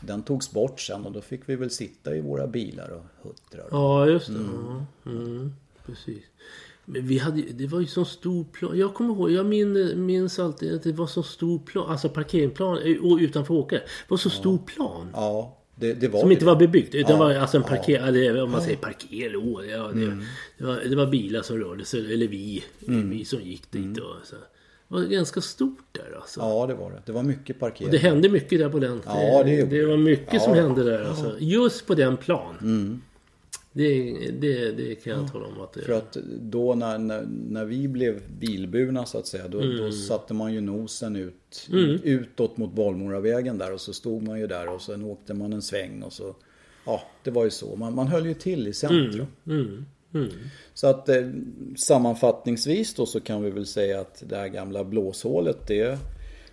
[0.00, 3.60] Den togs bort sen och då fick vi väl sitta i våra bilar och huttra.
[3.70, 4.34] Ja, just det.
[5.04, 5.52] Ja, mm,
[5.86, 6.22] precis.
[6.86, 8.78] Men vi hade, det var ju så stor plan.
[8.78, 11.90] Jag kommer ihåg, jag min, minns alltid att det var så stor plan.
[11.90, 13.76] Alltså parkeringsplan eh, och utanför Åker.
[13.78, 15.08] Det var så stor plan.
[15.12, 16.50] Ja, Det, det var Som ju inte det.
[16.50, 16.94] var bebyggt.
[16.94, 17.68] Utan Ja, var alltså en ja.
[17.76, 18.00] parker...
[18.06, 19.32] Eller om man säger parker...
[19.70, 20.22] Ja, det, Mm.
[20.58, 22.12] det, var, det var bilar som rörde sig.
[22.14, 22.64] Eller vi.
[22.86, 23.98] Vi som gick dit.
[23.98, 24.36] Och, så.
[24.88, 26.40] Det var ganska stort där alltså.
[26.40, 26.52] Mm.
[26.52, 27.02] Ja, det var det.
[27.06, 27.90] Det var mycket parkering.
[27.90, 29.00] Det hände mycket där på den.
[29.06, 30.62] Ja, det det var mycket som Ja.
[30.62, 31.36] hände där alltså.
[31.38, 32.54] Just på den plan.
[32.60, 33.02] Mm.
[33.76, 37.64] Det, det, det kan jag tala om att det För att då när, när, när
[37.64, 39.76] vi blev bilburna så att säga, då, Mm.
[39.76, 41.68] då satte man ju nosen ut,
[42.02, 45.62] utåt mot Bollmoravägen där och så stod man ju där och sen åkte man en
[45.62, 46.34] sväng och så,
[46.86, 47.76] ja, det var ju så.
[47.76, 49.26] Man, man höll ju till i centrum.
[49.46, 49.84] Mm.
[50.14, 50.28] Mm.
[50.74, 51.30] Så att eh,
[51.76, 55.98] sammanfattningsvis då så kan vi väl säga att det här gamla blåshålet det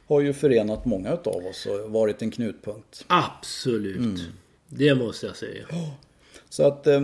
[0.08, 3.06] har ju förenat många utav oss och varit en knutpunkt.
[3.08, 3.98] Absolut.
[3.98, 4.16] Mm.
[4.68, 5.66] Det måste jag säga.
[6.52, 7.02] Så att eh,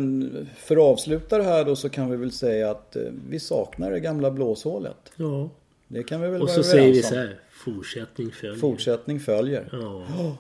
[0.58, 3.92] för att avsluta det här då så kan vi väl säga att eh, vi saknar
[3.92, 5.12] det gamla blåshålet.
[5.16, 5.50] Ja.
[5.88, 7.40] Det kan vi väl Och så säger vi så här.
[7.52, 8.56] Fortsättning följer.
[8.56, 9.70] Fortsättning följer.
[9.72, 10.06] Ja.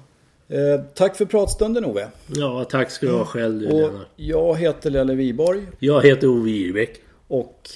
[0.49, 2.07] Eh, tack för pratstunden Ove.
[2.35, 6.49] ja, tack ska du ha själv du Och jag heter Lelle Wiborg Jag heter Ove
[6.49, 7.01] Irbäck.
[7.27, 7.69] och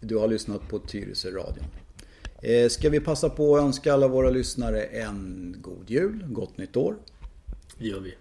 [0.00, 1.64] du har lyssnat på Tyresö-radion.
[2.42, 6.76] Eh, ska vi passa på att önska alla våra lyssnare en god jul, gott nytt
[6.76, 6.96] år.
[7.78, 8.14] Det gör vi.